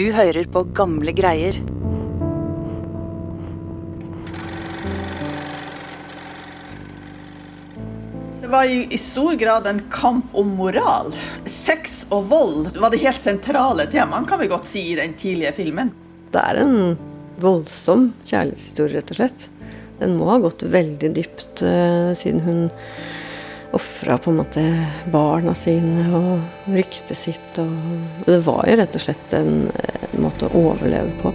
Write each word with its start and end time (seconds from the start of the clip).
Du 0.00 0.06
hører 0.16 0.46
på 0.48 0.62
gamle 0.72 1.12
greier. 1.12 1.58
Det 8.40 8.48
var 8.48 8.64
i, 8.64 8.96
stor 8.96 9.36
grad 9.36 9.68
en 9.68 9.82
kamp 9.92 10.32
om 10.32 10.54
moral. 10.56 11.12
Sex 11.44 12.06
og 12.08 12.30
vold 12.32 12.70
var 12.80 12.94
det 12.94 13.02
helt 13.04 13.20
sentrale 13.20 13.84
temaet, 13.92 14.24
kan 14.30 14.40
vi 14.40 14.48
godt 14.48 14.72
si, 14.72 14.86
i 14.94 14.96
den 14.96 15.12
tidlige 15.20 15.52
filmen. 15.58 15.92
Det 16.32 16.46
er 16.48 16.62
en 16.62 16.96
voldsom 17.44 18.14
kjærlighetshistorie, 18.24 19.02
rett 19.02 19.12
og 19.12 19.20
slett. 19.20 19.48
Den 20.00 20.16
må 20.16 20.32
ha 20.32 20.40
gått 20.40 20.64
veldig 20.64 21.12
dypt, 21.20 21.60
uh, 21.60 22.16
siden 22.16 22.40
hun 22.48 22.68
ofra 23.72 24.18
på 24.18 24.30
en 24.30 24.36
måte 24.36 24.62
barna 25.12 25.54
sine 25.54 26.06
og 26.16 26.70
ryktet 26.74 27.18
sitt. 27.18 27.58
Og 27.58 28.26
det 28.26 28.40
var 28.46 28.66
jo 28.66 28.78
rett 28.80 28.96
og 28.98 29.04
slett 29.04 29.34
en, 29.36 29.68
en 29.70 30.24
måte 30.24 30.48
å 30.50 30.64
overleve 30.70 31.14
på. 31.22 31.34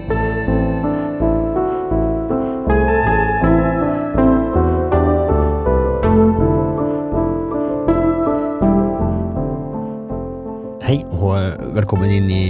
Hei 10.86 10.99
og 11.18 11.74
velkommen 11.74 12.12
inn 12.13 12.30
i 12.30 12.46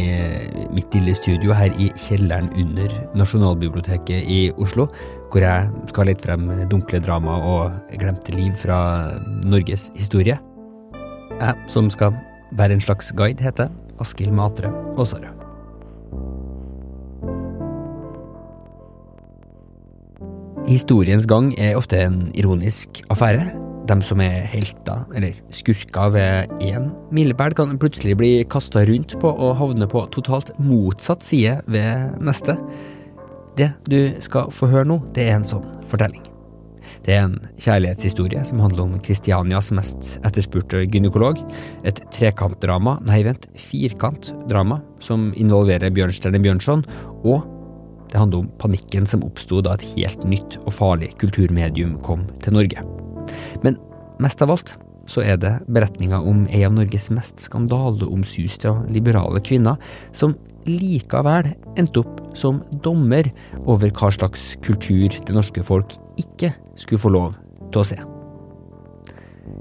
mitt 0.76 0.96
lille 0.96 1.16
studio 1.18 1.56
her 1.56 1.74
i 1.80 1.90
kjelleren 2.00 2.50
under 2.60 2.92
Nasjonalbiblioteket 3.18 4.28
i 4.28 4.40
Oslo, 4.62 4.88
hvor 5.32 5.44
jeg 5.44 5.70
skal 5.92 6.10
lete 6.10 6.28
frem 6.28 6.50
dunkle 6.72 7.02
drama 7.04 7.40
og 7.40 7.96
glemte 8.00 8.36
liv 8.36 8.54
fra 8.60 8.80
Norges 9.48 9.90
historie. 9.96 10.38
Jeg 11.36 11.72
som 11.72 11.90
skal 11.92 12.16
være 12.56 12.78
en 12.78 12.84
slags 12.84 13.12
guide, 13.16 13.44
heter 13.44 13.72
Askild 14.00 14.36
Matre 14.36 14.72
Aasarød. 14.98 15.32
Historiens 20.66 21.28
gang 21.30 21.54
er 21.62 21.78
ofte 21.78 22.00
en 22.02 22.24
ironisk 22.34 23.04
affære. 23.10 23.65
De 23.86 23.98
som 24.02 24.22
er 24.24 24.48
helter, 24.50 25.04
eller 25.14 25.38
skurker 25.54 26.14
ved 26.16 26.54
én 26.66 26.90
milepæl, 27.14 27.54
kan 27.58 27.78
plutselig 27.78 28.18
bli 28.18 28.32
kasta 28.50 28.82
rundt 28.88 29.14
på 29.22 29.30
og 29.30 29.58
havne 29.60 29.88
på 29.90 30.08
totalt 30.16 30.54
motsatt 30.58 31.26
side 31.26 31.60
ved 31.70 32.16
neste. 32.24 32.58
Det 33.56 33.72
du 33.88 34.00
skal 34.24 34.50
få 34.52 34.72
høre 34.72 34.90
nå, 34.90 35.00
det 35.14 35.30
er 35.30 35.38
en 35.38 35.48
sånn 35.48 35.68
fortelling. 35.92 36.24
Det 37.06 37.14
er 37.14 37.28
en 37.28 37.38
kjærlighetshistorie 37.62 38.42
som 38.50 38.62
handler 38.64 38.88
om 38.88 39.00
Kristianias 39.06 39.70
mest 39.78 40.16
etterspurte 40.26 40.82
gynekolog. 40.90 41.38
Et 41.86 42.02
trekantdrama, 42.14 42.98
nei 43.06 43.22
vent, 43.28 43.46
firkantdrama, 43.70 44.82
som 45.04 45.30
involverer 45.38 45.94
Bjørnstjerne 45.94 46.42
Bjørnson, 46.42 46.86
og 47.22 47.46
det 48.10 48.22
handler 48.22 48.46
om 48.46 48.52
panikken 48.62 49.06
som 49.10 49.26
oppsto 49.28 49.62
da 49.66 49.78
et 49.78 49.88
helt 49.94 50.26
nytt 50.30 50.60
og 50.64 50.74
farlig 50.74 51.14
kulturmedium 51.22 51.98
kom 52.06 52.26
til 52.42 52.58
Norge. 52.58 52.95
Men 53.64 53.80
mest 54.24 54.42
av 54.44 54.54
alt 54.56 54.76
så 55.10 55.22
er 55.22 55.38
det 55.42 55.54
beretninga 55.70 56.18
om 56.26 56.46
ei 56.50 56.64
av 56.66 56.74
Norges 56.74 57.12
mest 57.14 57.44
skandaleomsuste 57.46 58.74
liberale 58.90 59.42
kvinner, 59.46 59.78
som 60.16 60.34
likevel 60.66 61.52
endte 61.78 62.02
opp 62.02 62.22
som 62.38 62.64
dommer 62.86 63.30
over 63.70 63.94
hva 63.94 64.10
slags 64.14 64.56
kultur 64.66 65.14
det 65.14 65.36
norske 65.36 65.62
folk 65.66 65.94
ikke 66.22 66.56
skulle 66.80 67.04
få 67.04 67.14
lov 67.14 67.36
til 67.70 67.84
å 67.84 67.88
se. 67.94 68.00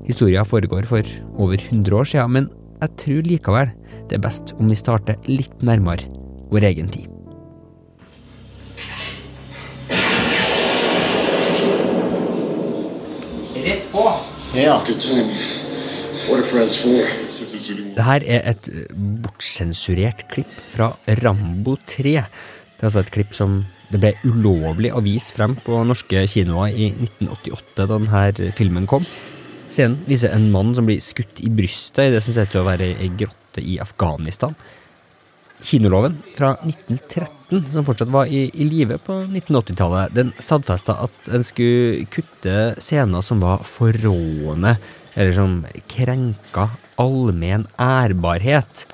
Historia 0.08 0.44
foregår 0.48 0.88
for 0.88 1.16
over 1.36 1.60
100 1.60 1.96
år 1.96 2.08
siden, 2.08 2.36
men 2.36 2.50
jeg 2.80 2.96
tror 3.00 3.28
likevel 3.28 3.74
det 4.08 4.18
er 4.18 4.24
best 4.24 4.56
om 4.58 4.68
vi 4.68 4.78
starter 4.78 5.20
litt 5.28 5.64
nærmere 5.64 6.08
vår 6.52 6.72
egen 6.72 6.90
tid. 6.92 7.13
På! 14.54 14.60
Ja. 14.60 14.80
Good 14.86 15.00
timing. 15.00 15.30
What 16.28 16.40
are 16.40 16.46
friends 16.46 16.78
for? 16.78 17.04
Det 17.94 18.04
her 18.04 18.24
er 18.26 18.42
et 18.50 18.68
bortsensurert 19.22 20.24
klipp 20.30 20.50
fra 20.72 20.92
Rambo 21.22 21.76
3. 21.86 22.02
Det 22.02 22.82
er 22.82 22.88
altså 22.88 23.02
et 23.04 23.12
klipp 23.14 23.34
som 23.34 23.62
det 23.90 24.00
ble 24.02 24.12
ulovlig 24.26 24.90
å 24.94 25.02
vise 25.04 25.34
frem 25.34 25.54
på 25.62 25.78
norske 25.86 26.24
kinoer 26.30 26.74
i 26.74 26.88
1988 26.92 27.86
da 27.86 27.98
denne 27.98 28.54
filmen 28.58 28.88
kom. 28.90 29.06
Scenen 29.70 30.00
viser 30.08 30.34
en 30.34 30.48
mann 30.54 30.74
som 30.76 30.86
blir 30.86 31.02
skutt 31.02 31.42
i 31.42 31.50
brystet 31.50 32.08
i 32.08 32.14
det 32.14 32.22
som 32.24 32.34
ser 32.34 32.48
ut 32.48 32.54
til 32.54 32.62
å 32.62 32.68
være 32.68 32.90
ei 32.94 33.10
grotte 33.18 33.62
i 33.62 33.78
Afghanistan. 33.82 34.54
Kinoloven 35.64 36.18
fra 36.36 36.50
1913, 36.60 37.64
som 37.72 37.86
fortsatt 37.86 38.10
var 38.12 38.28
i, 38.28 38.50
i 38.52 38.66
live 38.68 38.98
på 39.00 39.16
1980-tallet, 39.24 40.12
den 40.12 40.32
stadfesta 40.36 40.98
at 41.06 41.30
en 41.32 41.44
skulle 41.46 42.04
kutte 42.12 42.74
scener 42.76 43.24
som 43.24 43.40
var 43.40 43.64
forrådende, 43.64 44.76
eller 45.14 45.32
som 45.32 45.62
krenka 45.88 46.68
allmenn 47.00 47.64
ærbarhet. 47.80 48.84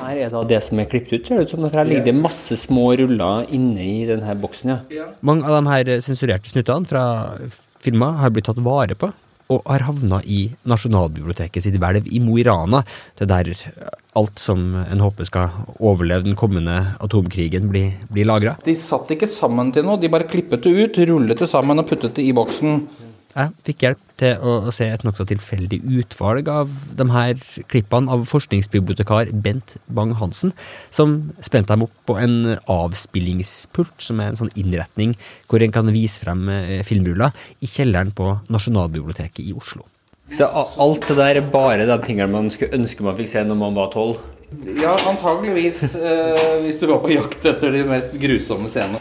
Her 0.00 0.24
er 0.24 0.32
da 0.32 0.42
det 0.48 0.62
som 0.64 0.80
er 0.80 0.88
klippet 0.88 1.20
ut, 1.20 1.28
ser 1.28 1.38
det 1.42 1.50
ut 1.50 1.52
som. 1.52 1.66
For 1.68 1.82
her 1.82 1.90
ligger 1.90 2.08
det 2.08 2.16
masse 2.16 2.56
små 2.56 2.88
ruller 2.98 3.50
inne 3.52 3.84
i 3.84 4.06
denne 4.08 4.36
boksen, 4.40 4.72
ja. 4.72 5.10
Mange 5.20 5.44
av 5.44 5.60
de 5.60 5.74
her 5.74 5.98
sensurerte 6.00 6.48
snuttene 6.50 6.88
fra 6.88 7.04
filmer 7.84 8.16
har 8.22 8.32
blitt 8.32 8.48
tatt 8.48 8.64
vare 8.64 8.96
på 8.96 9.12
og 9.50 9.66
har 9.66 9.86
havna 9.88 10.20
i 10.24 10.44
Nasjonalbiblioteket 10.70 11.64
sitt 11.64 11.78
hvelv 11.80 12.06
i 12.06 12.22
Mo 12.22 12.38
i 12.38 12.46
Rana. 12.46 12.84
Det 13.18 13.26
er 13.26 13.32
der 13.32 13.52
alt 14.18 14.40
som 14.42 14.62
en 14.80 15.02
håper 15.02 15.28
skal 15.28 15.52
overleve 15.78 16.26
den 16.26 16.38
kommende 16.38 16.78
atomkrigen, 17.02 17.68
blir, 17.70 17.92
blir 18.10 18.26
lagra. 18.30 18.56
De 18.64 18.74
satt 18.78 19.10
ikke 19.14 19.28
sammen 19.30 19.70
til 19.74 19.86
noe, 19.86 20.00
de 20.00 20.10
bare 20.10 20.28
klippet 20.30 20.66
det 20.66 20.74
ut, 20.74 20.98
rullet 21.10 21.38
det 21.38 21.50
sammen 21.50 21.82
og 21.82 21.88
puttet 21.90 22.16
det 22.18 22.26
i 22.26 22.34
boksen. 22.36 22.82
Jeg 23.30 23.52
fikk 23.66 23.84
hjelp 23.84 24.00
til 24.18 24.42
å, 24.42 24.56
å 24.66 24.72
se 24.74 24.88
et 24.90 25.04
nokså 25.06 25.24
tilfeldig 25.30 25.78
utvalg 26.00 26.48
av 26.50 26.72
de 26.98 27.06
her 27.12 27.36
klippene 27.70 28.10
av 28.10 28.24
forskningsbibliotekar 28.26 29.30
Bent 29.44 29.76
Bang-Hansen, 29.86 30.50
som 30.90 31.14
spente 31.38 31.70
dem 31.70 31.86
opp 31.86 31.94
på 32.10 32.18
en 32.18 32.56
avspillingspult, 32.66 33.94
som 34.02 34.18
er 34.18 34.32
en 34.32 34.40
sånn 34.40 34.52
innretning 34.58 35.14
hvor 35.46 35.62
en 35.62 35.74
kan 35.74 35.92
vise 35.94 36.18
frem 36.24 36.48
eh, 36.50 36.82
filmruller, 36.86 37.30
i 37.62 37.70
kjelleren 37.70 38.10
på 38.16 38.32
Nasjonalbiblioteket 38.50 39.44
i 39.46 39.54
Oslo. 39.54 39.86
Så 40.30 40.46
alt 40.50 41.08
det 41.10 41.16
der 41.18 41.40
er 41.40 41.48
bare 41.54 41.86
de 41.86 41.96
tingene 42.04 42.30
man 42.30 42.50
skulle 42.54 42.78
ønske 42.78 43.06
man 43.06 43.16
fikk 43.18 43.30
se 43.30 43.46
når 43.46 43.58
man 43.62 43.78
var 43.78 43.90
tolv? 43.94 44.20
Ja, 44.78 44.96
antageligvis. 45.06 45.94
Eh, 45.94 46.60
hvis 46.64 46.82
du 46.82 46.88
var 46.90 47.02
på 47.02 47.14
jakt 47.14 47.46
etter 47.46 47.74
de 47.74 47.86
mest 47.86 48.18
grusomme 48.18 48.70
scenene. 48.70 48.98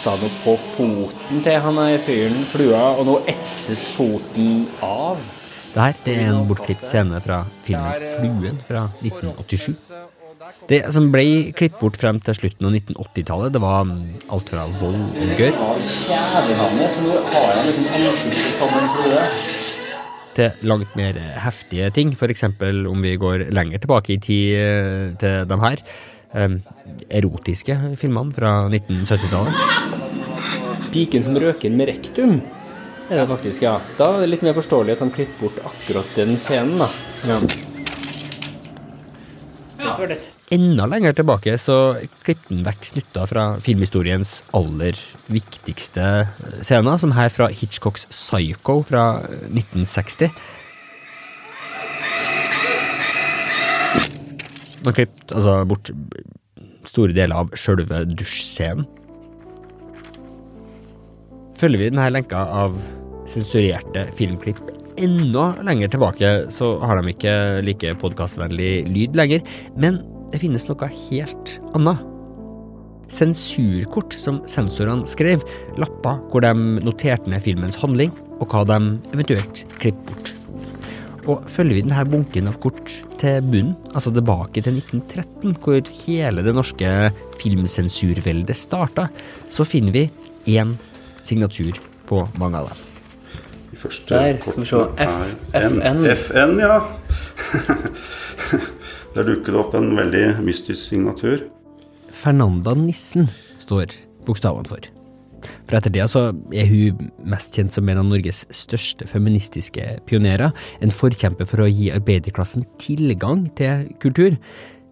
Kasta 0.00 0.14
han 0.16 0.22
opp 0.24 0.36
på 0.46 0.52
foten 0.78 1.42
til 1.44 1.56
han 1.60 1.78
fyren, 2.00 2.36
flua, 2.48 2.78
og 2.96 3.04
nå 3.04 3.14
etses 3.28 3.82
foten 3.92 4.62
av. 4.80 5.18
Det 5.74 5.82
her 5.82 5.98
det 6.06 6.14
er 6.14 6.28
en 6.30 6.46
bortklipt 6.48 6.86
scene 6.88 7.18
fra 7.20 7.42
filmen 7.66 8.06
'Fluen' 8.16 8.62
fra 8.64 8.86
1987. 9.04 9.76
Det 10.72 10.78
som 10.88 11.10
ble 11.12 11.52
klippet 11.52 11.76
bort 11.82 11.98
frem 12.00 12.16
til 12.24 12.32
slutten 12.38 12.70
av 12.70 12.72
1980-tallet, 12.78 13.52
det 13.52 13.60
var 13.60 13.92
alt 14.32 14.48
fra 14.48 14.64
vold 14.80 15.02
og 15.04 15.34
gørr 15.36 15.52
til 20.40 20.64
langt 20.64 20.96
mer 20.96 21.20
heftige 21.44 21.90
ting. 21.90 22.16
F.eks. 22.16 22.48
om 22.88 23.04
vi 23.04 23.16
går 23.20 23.50
lenger 23.52 23.84
tilbake 23.84 24.16
i 24.16 24.16
tid 24.16 24.56
eh, 24.56 25.12
til 25.20 25.44
dem 25.50 25.60
her 25.60 25.76
eh, 25.76 26.19
erotiske 26.32 27.76
filmene 27.98 28.34
fra 28.36 28.68
1970-tallet. 28.70 29.54
Piken 30.90 31.22
som 31.26 31.38
røker 31.38 31.70
med 31.74 31.88
rektum. 31.90 32.40
Er 33.10 33.24
det 33.24 33.30
faktisk, 33.30 33.64
ja. 33.66 33.80
Da 33.98 34.12
er 34.14 34.22
det 34.22 34.30
litt 34.30 34.44
mer 34.46 34.54
forståelig 34.54 34.94
at 34.94 35.02
han 35.02 35.10
klipper 35.14 35.48
bort 35.48 35.58
akkurat 35.72 36.14
den 36.18 36.36
scenen, 36.38 36.78
da. 36.78 36.88
Ja. 37.26 37.38
Enda 40.50 40.86
lenger 40.90 41.14
tilbake 41.14 41.56
så 41.62 41.96
klippet 42.24 42.50
han 42.50 42.64
vekk 42.66 42.86
snutter 42.86 43.26
fra 43.30 43.44
filmhistoriens 43.62 44.40
aller 44.56 44.98
viktigste 45.30 46.06
scener, 46.62 46.98
som 47.02 47.14
her 47.14 47.30
fra 47.34 47.46
Hitchcocks 47.54 48.06
Psycho 48.10 48.80
fra 48.86 49.04
1960. 49.50 50.30
Man 54.86 54.96
klippet 54.96 55.34
altså 55.36 55.60
bort 55.68 55.92
store 56.88 57.14
deler 57.16 57.42
av 57.42 57.52
sjølve 57.58 58.04
dusjscenen. 58.08 58.88
Følger 61.60 61.82
vi 61.82 61.90
denne 61.90 62.06
lenka 62.14 62.40
av 62.64 62.78
sensurerte 63.28 64.06
filmklipp 64.16 64.70
enda 65.00 65.50
lenger 65.64 65.92
tilbake, 65.92 66.30
så 66.52 66.74
har 66.84 67.00
de 67.00 67.12
ikke 67.12 67.34
like 67.64 67.92
podkastvennlig 68.00 68.72
lyd 68.90 69.18
lenger, 69.18 69.44
men 69.80 70.00
det 70.32 70.42
finnes 70.42 70.66
noe 70.68 70.90
helt 71.08 71.58
annet. 71.74 72.06
sensurkort 73.10 74.14
som 74.14 74.36
sensorene 74.46 75.02
skrev, 75.08 75.42
lapper 75.82 76.20
hvor 76.30 76.44
de 76.44 76.52
noterte 76.78 77.26
ned 77.26 77.42
filmens 77.42 77.74
handling, 77.80 78.12
og 78.38 78.52
hva 78.52 78.62
de 78.68 78.76
eventuelt 79.10 79.64
klippet 79.80 80.06
bort. 80.06 80.30
Og 81.26 81.48
følger 81.50 81.74
vi 81.74 81.82
denne 81.82 82.04
bunken 82.06 82.46
av 82.46 82.60
kort 82.62 82.92
til 83.20 83.42
bunnen, 83.44 83.74
altså 83.94 84.10
tilbake 84.16 84.62
til 84.64 84.78
1913, 84.80 85.56
hvor 85.60 85.80
hele 86.06 86.42
det 86.46 86.54
norske 86.56 86.88
filmsensurveldet 87.40 88.56
starta, 88.56 89.08
så 89.52 89.64
finner 89.68 89.92
vi 89.94 90.06
én 90.56 90.72
signatur 91.22 91.76
på 92.08 92.24
mange 92.40 92.56
av 92.62 92.66
dem. 92.72 92.78
De 93.70 93.76
første 93.78 94.14
Der 94.16 94.40
skal 94.42 94.64
vi 94.64 94.66
se. 94.66 94.76
F- 95.06 95.36
FN. 95.60 95.98
FN, 96.16 96.56
ja. 96.60 96.80
Der 99.14 99.24
dukker 99.26 99.50
det 99.52 99.58
opp 99.58 99.72
en 99.74 99.88
veldig 99.98 100.24
mystisk 100.46 100.92
signatur. 100.92 101.40
Fernanda 102.14 102.74
Nissen 102.78 103.26
står 103.62 103.86
bokstavene 104.26 104.68
for. 104.70 104.80
For 105.68 105.78
ettertida 105.78 106.08
så 106.10 106.26
er 106.52 106.68
hun 106.70 107.10
mest 107.30 107.56
kjent 107.56 107.74
som 107.74 107.88
en 107.88 108.02
av 108.02 108.08
Norges 108.08 108.42
største 108.54 109.06
feministiske 109.10 109.86
pionerer. 110.10 110.54
En 110.84 110.94
forkjemper 110.94 111.48
for 111.48 111.64
å 111.64 111.70
gi 111.70 111.90
arbeiderklassen 111.94 112.66
tilgang 112.82 113.46
til 113.58 113.88
kultur. 114.02 114.36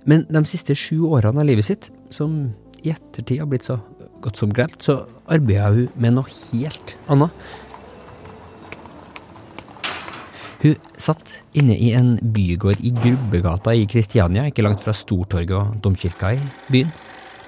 Men 0.08 0.24
de 0.32 0.44
siste 0.48 0.76
sju 0.78 1.02
årene 1.10 1.42
av 1.42 1.48
livet 1.48 1.68
sitt, 1.68 1.90
som 2.14 2.50
i 2.84 2.92
ettertid 2.94 3.42
har 3.42 3.48
blitt 3.50 3.66
så 3.66 3.80
godt 4.24 4.40
som 4.40 4.52
glemt, 4.54 4.80
så 4.82 5.02
arbeider 5.30 5.74
hun 5.74 5.96
med 6.00 6.16
noe 6.16 6.36
helt 6.52 6.94
annet. 7.12 7.34
Hun 10.58 10.74
satt 10.98 11.36
inne 11.54 11.76
i 11.78 11.92
en 11.94 12.16
bygård 12.34 12.80
i 12.82 12.90
Grubbegata 12.96 13.74
i 13.78 13.84
Kristiania, 13.90 14.48
ikke 14.48 14.64
langt 14.66 14.82
fra 14.82 14.94
Stortorget 14.96 15.54
og 15.54 15.76
domkirka 15.84 16.32
i 16.34 16.40
byen, 16.72 16.90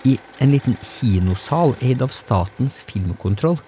i 0.05 0.17
en 0.41 0.52
liten 0.55 0.76
kinosal 0.82 1.75
eid 1.81 2.02
av 2.02 2.12
Statens 2.14 2.81
filmkontroll. 2.88 3.58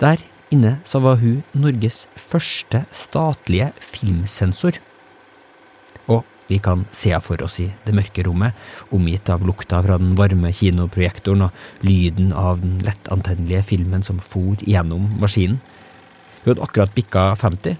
Der 0.00 0.20
inne 0.54 0.78
så 0.86 1.00
var 1.02 1.18
hun 1.22 1.42
Norges 1.56 2.04
første 2.18 2.84
statlige 2.94 3.72
filmsensor. 3.82 4.78
Og 6.06 6.22
vi 6.48 6.58
kan 6.62 6.84
se 6.92 7.14
henne 7.14 7.24
for 7.24 7.40
oss 7.44 7.58
i 7.62 7.70
det 7.86 7.94
mørke 7.96 8.26
rommet, 8.26 8.52
omgitt 8.94 9.30
av 9.32 9.46
lukta 9.46 9.80
fra 9.84 9.96
den 10.00 10.12
varme 10.18 10.52
kinoprojektoren 10.52 11.46
og 11.48 11.86
lyden 11.86 12.34
av 12.36 12.60
den 12.62 12.78
lettantennelige 12.84 13.64
filmen 13.72 14.04
som 14.04 14.20
for 14.20 14.60
gjennom 14.60 15.08
maskinen. 15.22 15.60
Hun 16.44 16.52
hadde 16.52 16.66
akkurat 16.66 16.94
bikka 16.94 17.30
50. 17.40 17.78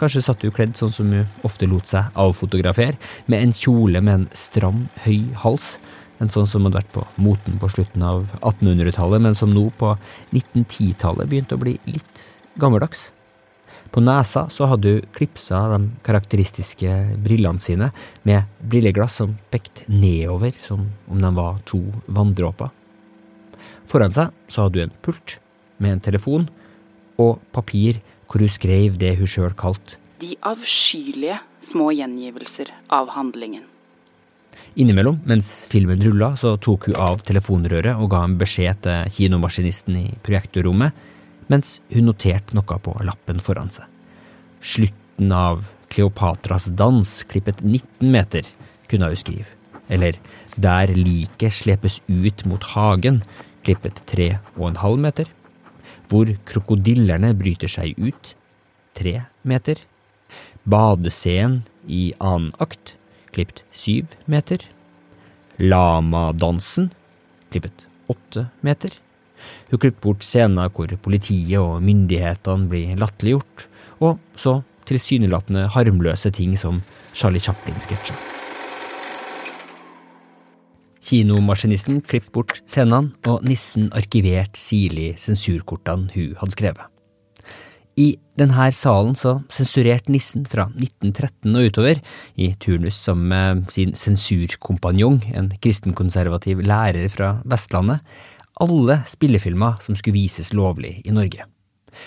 Kanskje 0.00 0.22
satt 0.24 0.42
hun 0.46 0.54
kledd 0.56 0.78
sånn 0.78 0.92
som 0.94 1.10
hun 1.12 1.26
ofte 1.44 1.68
lot 1.68 1.90
seg 1.92 2.08
avfotografere, 2.16 2.96
med 3.28 3.44
en 3.44 3.52
kjole 3.52 4.00
med 4.00 4.14
en 4.14 4.28
stram, 4.32 4.86
høy 5.04 5.34
hals, 5.42 5.74
en 6.20 6.32
sånn 6.32 6.48
som 6.48 6.66
hadde 6.66 6.82
vært 6.82 6.92
på 6.94 7.04
moten 7.22 7.56
på 7.60 7.70
slutten 7.72 8.04
av 8.04 8.26
1800-tallet, 8.40 9.22
men 9.24 9.38
som 9.38 9.52
nå 9.54 9.70
på 9.80 9.94
1910-tallet 10.34 11.30
begynte 11.30 11.56
å 11.56 11.62
bli 11.62 11.78
litt 11.88 12.24
gammeldags. 12.60 13.08
På 13.90 14.02
nesa 14.04 14.44
så 14.52 14.68
hadde 14.70 14.92
hun 14.92 15.06
klipsa 15.16 15.64
de 15.72 15.88
karakteristiske 16.06 16.92
brillene 17.24 17.62
sine 17.62 17.90
med 18.28 18.46
brilleglass 18.60 19.18
som 19.22 19.32
pekte 19.50 19.88
nedover, 19.90 20.54
som 20.62 20.84
om 21.10 21.24
de 21.24 21.32
var 21.34 21.58
to 21.66 21.80
vanndråper. 22.06 22.70
Foran 23.90 24.14
seg 24.14 24.30
så 24.46 24.66
hadde 24.66 24.84
hun 24.84 24.90
en 24.90 25.00
pult 25.02 25.38
med 25.82 25.96
en 25.96 26.04
telefon 26.04 26.46
og 27.18 27.40
papir 27.56 27.98
hvor 28.30 28.44
hun 28.44 28.52
skrev 28.52 29.00
det 29.00 29.16
hun 29.18 29.30
sjøl 29.30 29.56
kalte 29.58 29.98
De 30.20 30.36
avskyelige 30.44 31.40
små 31.64 31.90
gjengivelser 31.96 32.70
av 32.92 33.10
handlingen. 33.16 33.69
Innimellom, 34.80 35.18
mens 35.26 35.66
filmen 35.70 36.02
rulla, 36.02 36.34
så 36.38 36.54
tok 36.62 36.88
hun 36.88 36.98
av 37.00 37.24
telefonrøret 37.26 37.98
og 37.98 38.12
ga 38.12 38.22
en 38.24 38.36
beskjed 38.40 38.84
til 38.86 39.14
kinomaskinisten 39.16 39.96
i 39.98 40.06
projektorrommet, 40.24 40.94
mens 41.50 41.80
hun 41.90 42.06
noterte 42.06 42.54
noe 42.54 42.78
på 42.84 42.94
lappen 43.06 43.42
foran 43.42 43.72
seg. 43.74 43.88
Slutten 44.62 45.32
av 45.34 45.66
Kleopatras 45.90 46.68
dans, 46.78 47.16
klippet 47.26 47.64
19 47.64 48.12
meter, 48.14 48.46
kunne 48.90 49.10
hun 49.10 49.18
skrive. 49.18 49.48
Eller 49.90 50.18
Der 50.54 50.92
liket 50.94 51.52
slepes 51.52 52.00
ut 52.06 52.44
mot 52.46 52.62
hagen, 52.74 53.22
klippet 53.66 54.02
3,5 54.06 54.96
meter. 55.02 55.26
Hvor 56.10 56.30
krokodillerne 56.46 57.32
bryter 57.38 57.70
seg 57.70 57.98
ut, 57.98 58.34
3 58.98 59.16
meter. 59.42 59.82
Badescenen 60.62 61.62
i 61.88 62.12
annen 62.20 62.52
akt, 62.62 62.94
klippet 63.34 63.62
syv 63.72 64.16
meter. 64.30 64.64
Lamadansen, 65.60 66.90
klippet 67.52 67.86
åtte 68.10 68.48
meter. 68.66 68.96
Hun 69.70 69.80
klippet 69.80 70.02
bort 70.04 70.26
scener 70.26 70.72
hvor 70.74 70.90
politiet 71.04 71.60
og 71.60 71.80
myndighetene 71.84 72.68
blir 72.70 72.98
latterliggjort, 73.00 73.66
og 74.00 74.18
så 74.36 74.60
tilsynelatende 74.88 75.68
harmløse 75.74 76.32
ting 76.34 76.56
som 76.58 76.82
Charlie 77.14 77.42
Chaplin-sketsjer. 77.42 78.18
Kinomaskinisten 81.10 82.02
klippet 82.06 82.32
bort 82.34 82.60
scenene, 82.66 83.14
og 83.26 83.44
nissen 83.46 83.88
arkiverte 83.96 84.60
sirlig 84.60 85.14
sensurkortene 85.18 86.12
hun 86.14 86.34
hadde 86.42 86.56
skrevet. 86.56 86.89
I 87.98 88.14
denne 88.38 88.70
salen 88.72 89.16
så 89.18 89.40
sensurerte 89.52 90.12
nissen 90.14 90.46
fra 90.48 90.68
1913 90.70 91.56
og 91.56 91.70
utover, 91.70 92.00
i 92.38 92.52
turnus 92.62 92.98
som 93.02 93.22
med 93.32 93.66
sin 93.74 93.96
sensurkompanjong, 93.98 95.22
en 95.34 95.50
kristenkonservativ 95.60 96.62
lærer 96.64 97.10
fra 97.12 97.38
Vestlandet, 97.44 98.04
alle 98.60 99.00
spillefilmer 99.08 99.80
som 99.84 99.96
skulle 99.96 100.20
vises 100.20 100.52
lovlig 100.56 101.00
i 101.04 101.14
Norge. 101.16 101.48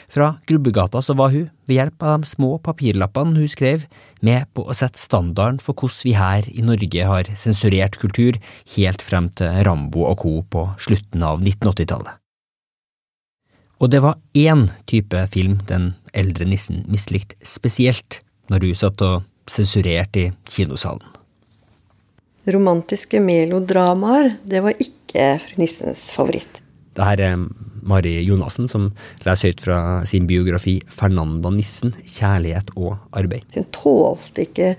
Fra 0.09 0.29
Grubbegata 0.47 1.01
så 1.03 1.13
var 1.17 1.33
hun, 1.33 1.49
ved 1.67 1.77
hjelp 1.77 2.05
av 2.07 2.23
de 2.23 2.29
små 2.29 2.55
papirlappene 2.63 3.35
hun 3.37 3.51
skrev, 3.51 3.85
med 4.23 4.47
på 4.55 4.65
å 4.65 4.77
sette 4.77 5.01
standarden 5.01 5.59
for 5.63 5.75
hvordan 5.75 6.07
vi 6.07 6.15
her 6.17 6.49
i 6.49 6.65
Norge 6.65 7.11
har 7.11 7.31
sensurert 7.39 7.99
kultur 8.01 8.39
helt 8.77 9.05
frem 9.05 9.29
til 9.37 9.63
Rambo 9.67 10.07
og 10.09 10.19
co. 10.23 10.35
på 10.49 10.67
slutten 10.87 11.25
av 11.27 11.43
1980-tallet. 11.43 12.22
Og 13.83 13.89
det 13.91 13.99
var 13.99 14.15
én 14.31 14.69
type 14.87 15.25
film 15.33 15.57
den 15.67 15.89
eldre 16.15 16.45
nissen 16.47 16.85
mislikte 16.87 17.35
spesielt 17.43 18.21
når 18.47 18.69
hun 18.69 18.77
satt 18.79 19.03
og 19.03 19.25
sensurerte 19.51 20.21
i 20.21 20.29
kinosalen. 20.47 21.03
Romantiske 22.47 23.19
melodramaer, 23.23 24.37
det 24.47 24.61
var 24.63 24.79
ikke 24.79 25.25
fru 25.43 25.59
Nissens 25.59 26.05
favoritt. 26.15 26.61
Det 26.95 27.03
her 27.09 27.25
er 27.27 27.43
Mari 27.83 28.15
Jonassen 28.23 28.69
som 28.71 28.87
leser 29.25 29.51
høyt 29.51 29.65
fra 29.65 29.77
sin 30.07 30.27
biografi 30.31 30.77
Fernanda 30.87 31.51
Nissen, 31.51 31.91
kjærlighet 32.07 32.71
og 32.79 32.95
arbeid. 33.11 33.43
Hun 33.57 33.67
tålte 33.75 34.47
ikke 34.47 34.73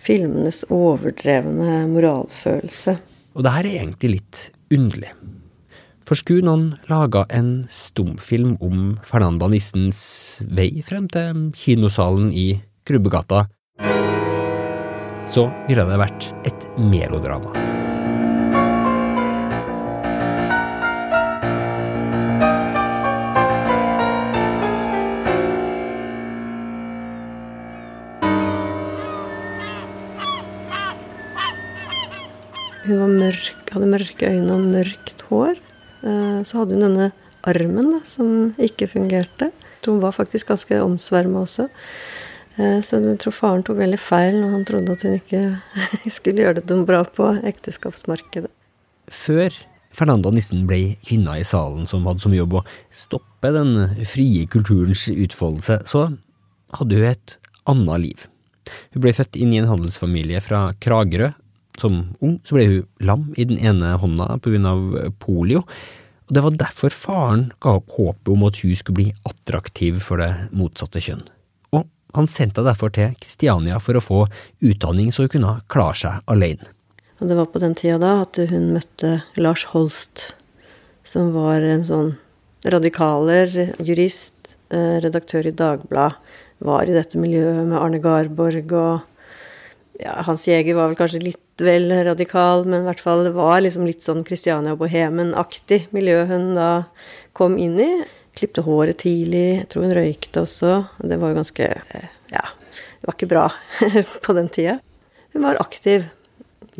filmenes 0.00 0.66
overdrevne 0.68 1.86
moralfølelse. 1.94 2.98
Og 3.32 3.46
det 3.46 3.56
her 3.56 3.68
er 3.68 3.84
egentlig 3.86 4.16
litt 4.18 4.48
underlig. 4.74 5.14
For 6.08 6.18
skulle 6.18 6.42
noen 6.42 6.72
laga 6.90 7.22
en 7.30 7.64
stumfilm 7.70 8.56
om 8.64 8.98
Fernanda 9.06 9.46
Nissens 9.52 10.00
vei 10.42 10.82
frem 10.86 11.06
til 11.12 11.50
kinosalen 11.54 12.32
i 12.34 12.48
Grubbegata, 12.88 13.44
så 15.30 15.46
ville 15.68 15.86
det 15.86 16.00
vært 16.00 16.30
et 16.48 16.66
melodrama. 16.80 17.54
Hun 32.90 32.98
var 32.98 33.10
mørk, 33.12 33.68
hadde 33.70 33.86
mørke 33.86 34.30
øyne 34.34 34.54
og 34.56 34.70
mørkt 34.72 35.28
hår. 35.28 35.60
Eh, 36.02 36.42
Så 36.44 36.58
hadde 36.62 36.76
hun 36.76 36.86
denne 36.86 37.10
armen 37.46 37.90
da, 37.94 38.00
som 38.04 38.54
ikke 38.58 38.88
fungerte. 38.88 39.50
Hun 39.86 40.00
var 40.02 40.12
faktisk 40.12 40.48
ganske 40.52 40.80
omsverma 40.82 41.44
også. 41.46 41.68
Eh, 42.58 42.80
Så 42.80 43.00
jeg 43.02 43.18
tror 43.18 43.32
faren 43.32 43.62
tok 43.64 43.78
veldig 43.78 43.98
feil 44.00 44.40
når 44.40 44.50
han 44.50 44.64
trodde 44.64 44.92
at 44.92 45.02
hun 45.02 45.18
ikke 45.18 45.60
skulle 46.16 46.42
gjøre 46.44 46.60
det 46.62 46.70
noe 46.76 46.86
bra 46.88 47.04
på 47.04 47.32
ekteskapsmarkedet. 47.44 48.50
Før 49.10 49.50
Fernanda 49.90 50.30
Nissen 50.30 50.66
ble 50.70 50.96
kvinna 51.02 51.34
i 51.40 51.42
salen 51.46 51.86
som 51.90 52.04
hadde 52.06 52.22
som 52.22 52.34
jobb 52.34 52.60
å 52.60 52.66
stoppe 52.94 53.50
den 53.52 53.72
frie 54.06 54.44
kulturens 54.46 55.08
utfoldelse, 55.10 55.80
så 55.88 56.04
hadde 56.78 57.00
hun 57.00 57.08
et 57.10 57.38
annet 57.66 58.00
liv. 58.04 58.26
Hun 58.94 59.02
ble 59.02 59.12
født 59.16 59.34
inn 59.40 59.52
i 59.52 59.58
en 59.58 59.66
handelsfamilie 59.70 60.40
fra 60.44 60.68
Kragerø. 60.82 61.32
Som 61.78 62.16
ung 62.20 62.38
så 62.44 62.56
ble 62.56 62.66
hun 62.66 62.86
lam 63.06 63.28
i 63.36 63.46
den 63.46 63.58
ene 63.58 63.94
hånda 64.00 64.40
på 64.42 64.52
grunn 64.54 64.68
av 64.68 64.86
polio. 65.22 65.64
Og 66.30 66.34
det 66.36 66.42
var 66.44 66.58
derfor 66.58 66.94
faren 66.94 67.44
ga 67.62 67.76
opp 67.80 67.94
håpet 67.96 68.28
om 68.30 68.44
at 68.46 68.60
hun 68.62 68.74
skulle 68.78 69.00
bli 69.00 69.12
attraktiv 69.26 69.98
for 70.06 70.22
det 70.22 70.30
motsatte 70.54 71.02
kjønn. 71.02 71.24
Og 71.74 71.86
han 72.14 72.28
sendte 72.30 72.60
henne 72.60 72.70
derfor 72.70 72.92
til 72.94 73.16
Kristiania 73.18 73.80
for 73.82 73.98
å 73.98 74.04
få 74.04 74.20
utdanning 74.62 75.10
så 75.10 75.26
hun 75.26 75.32
kunne 75.34 75.56
klare 75.72 75.98
seg 75.98 76.30
alene. 76.30 76.70
Og 77.20 77.28
det 77.28 77.36
var 77.36 77.50
på 77.52 77.60
den 77.60 77.74
tida 77.76 77.98
da 78.00 78.12
at 78.22 78.38
hun 78.50 78.70
møtte 78.76 79.20
Lars 79.36 79.66
Holst, 79.74 80.30
som 81.04 81.34
var 81.34 81.66
en 81.66 81.82
sånn 81.84 82.14
radikaler, 82.64 83.74
jurist, 83.82 84.54
eh, 84.70 85.00
redaktør 85.04 85.50
i 85.50 85.56
Dagbladet, 85.56 86.16
var 86.60 86.84
i 86.84 86.94
dette 86.94 87.18
miljøet 87.18 87.66
med 87.66 87.78
Arne 87.80 87.98
Garborg 88.04 88.72
og 88.76 89.00
ja, 90.00 90.22
Hans 90.26 90.46
Jæger 90.48 90.76
var 90.76 90.90
vel 90.90 90.98
kanskje 90.98 91.22
litt 91.24 91.40
vel 91.64 91.92
radikal, 92.06 92.64
men 92.64 92.82
i 92.82 92.88
hvert 92.88 93.02
fall 93.02 93.24
det 93.26 93.34
var 93.36 93.60
liksom 93.64 93.86
litt 93.88 94.04
sånn 94.06 94.24
Christiania 94.26 94.76
Bohemen-aktig 94.78 95.86
miljø 95.94 96.24
hun 96.30 96.52
da 96.56 96.70
kom 97.36 97.58
inn 97.60 97.78
i. 97.80 97.90
Klipte 98.38 98.64
håret 98.66 99.02
tidlig, 99.02 99.46
jeg 99.58 99.68
tror 99.72 99.88
hun 99.88 99.96
røykte 99.98 100.44
også. 100.44 100.76
Det 101.02 101.18
var 101.20 101.32
jo 101.32 101.40
ganske 101.40 101.66
eh, 101.66 102.08
Ja, 102.30 102.46
det 103.00 103.08
var 103.08 103.16
ikke 103.18 103.32
bra 103.32 103.46
på 104.26 104.36
den 104.38 104.50
tida. 104.52 104.78
Hun 105.34 105.46
var 105.46 105.60
aktiv 105.62 106.06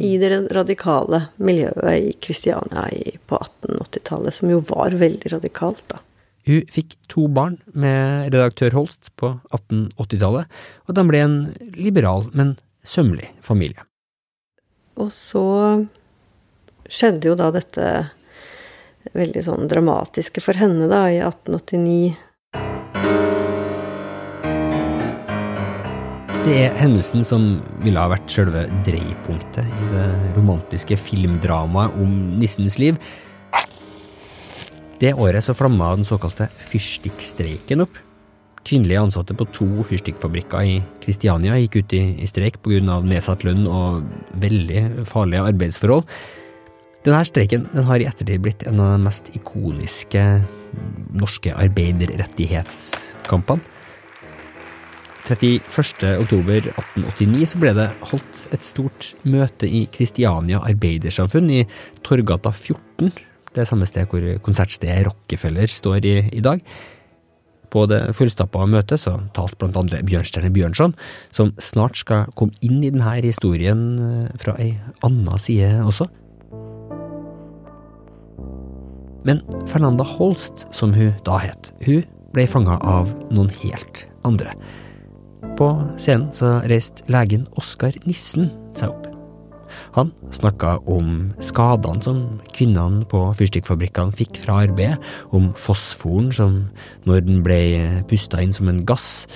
i 0.01 0.15
det 0.19 0.31
radikale 0.55 1.25
miljøet 1.37 1.91
i 1.99 2.13
Kristiania 2.23 2.87
på 3.29 3.41
1880-tallet, 3.41 4.35
som 4.35 4.53
jo 4.53 4.63
var 4.71 4.95
veldig 4.97 5.35
radikalt, 5.35 5.85
da. 5.91 6.01
Hun 6.49 6.65
fikk 6.73 6.97
to 7.11 7.27
barn 7.29 7.59
med 7.77 8.33
redaktør 8.33 8.73
Holst 8.79 9.13
på 9.21 9.35
1880-tallet, 9.53 10.49
og 10.89 10.97
de 10.97 11.07
ble 11.11 11.21
en 11.21 11.39
liberal, 11.77 12.31
men 12.33 12.57
sømmelig 12.87 13.29
familie. 13.45 13.85
Og 14.99 15.13
så 15.15 15.45
skjedde 16.91 17.31
jo 17.31 17.37
da 17.39 17.51
dette 17.55 17.85
veldig 19.17 19.45
sånn 19.45 19.71
dramatiske 19.71 20.43
for 20.45 20.59
henne, 20.59 20.89
da, 20.91 21.07
i 21.11 21.21
1889. 21.23 22.19
Det 26.41 26.57
er 26.57 26.77
hendelsen 26.81 27.23
som 27.27 27.43
ville 27.85 28.01
ha 28.01 28.11
vært 28.11 28.31
sjølve 28.33 28.65
dreipunktet 28.87 29.61
i 29.61 29.89
det 29.93 30.07
romantiske 30.35 30.97
filmdramaet 30.99 31.99
om 32.01 32.15
nissens 32.41 32.79
liv. 32.81 32.97
Det 35.01 35.13
året 35.15 35.45
så 35.45 35.55
flamma 35.57 35.95
den 35.97 36.09
såkalte 36.09 36.49
fyrstikkstreiken 36.71 37.85
opp. 37.87 38.01
Kvinnelige 38.69 39.01
ansatte 39.01 39.33
på 39.37 39.45
to 39.57 39.69
fyrstikkfabrikker 39.89 40.61
i 40.69 40.75
Kristiania 41.01 41.55
gikk 41.63 41.75
ut 41.81 41.91
i, 41.97 42.03
i 42.21 42.27
streik 42.29 42.57
pga. 42.65 42.97
nedsatt 43.01 43.45
lønn 43.47 43.65
og 43.67 44.03
veldig 44.43 44.81
farlige 45.09 45.47
arbeidsforhold. 45.53 46.05
Denne 47.07 47.25
streiken 47.25 47.63
den 47.73 47.85
har 47.89 47.99
i 48.03 48.09
ettertid 48.09 48.41
blitt 48.45 48.63
en 48.69 48.81
av 48.85 48.89
de 48.93 48.99
mest 49.07 49.27
ikoniske 49.33 50.23
norske 51.17 51.51
arbeiderrettighetskampene. 51.57 53.61
31.10.1889 55.31 57.47
så 57.47 57.59
ble 57.63 57.71
det 57.77 57.85
holdt 58.11 58.47
et 58.55 58.65
stort 58.67 59.15
møte 59.23 59.67
i 59.69 59.87
Kristiania 59.93 60.59
Arbeidersamfunn 60.67 61.51
i 61.55 61.67
Torgata 62.07 62.51
14. 62.51 63.11
Det 63.55 63.67
samme 63.69 63.87
sted 63.87 64.07
hvor 64.11 64.23
konsertstedet 64.45 65.07
Rockefeller 65.07 65.67
står 65.71 66.05
i, 66.07 66.29
i 66.35 66.41
dag. 66.43 66.61
På 67.71 67.85
det 67.87 68.01
fullstappa 68.19 68.65
møtet 68.67 69.03
så 69.05 69.17
talte 69.37 69.59
blant 69.61 69.79
andre 69.79 70.01
Bjørnstjerne 70.07 70.51
Bjørnson, 70.55 70.97
som 71.35 71.53
snart 71.63 72.01
skal 72.01 72.31
komme 72.39 72.57
inn 72.67 72.81
i 72.83 72.91
denne 72.91 73.19
historien 73.23 73.85
eh, 74.03 74.33
fra 74.43 74.57
ei 74.59 74.73
anna 75.07 75.39
side 75.39 75.77
også. 75.87 76.09
Men 79.29 79.43
Fernanda 79.69 80.05
Holst, 80.07 80.65
som 80.75 80.95
hun 80.97 81.13
da 81.27 81.37
het, 81.43 81.75
hun 81.85 82.03
ble 82.35 82.47
fanga 82.49 82.79
av 82.87 83.13
noen 83.31 83.51
helt 83.61 84.07
andre. 84.27 84.55
På 85.61 85.73
scenen 86.01 86.31
så 86.37 86.59
reiste 86.71 87.05
legen 87.13 87.47
Oskar 87.61 87.97
Nissen 88.07 88.51
seg 88.77 88.93
opp. 88.93 89.10
Han 89.97 90.13
snakka 90.35 90.77
om 90.91 91.31
skadene 91.45 92.05
som 92.05 92.21
kvinnene 92.57 93.07
på 93.11 93.23
fyrstikkfabrikkene 93.39 94.17
fikk 94.17 94.41
fra 94.45 94.61
arbeidet, 94.67 95.01
om 95.37 95.51
fosforen 95.59 96.31
som, 96.35 96.61
når 97.09 97.25
den 97.27 97.43
ble 97.47 97.61
pusta 98.11 98.43
inn 98.43 98.55
som 98.57 98.71
en 98.71 98.85
gass, 98.89 99.27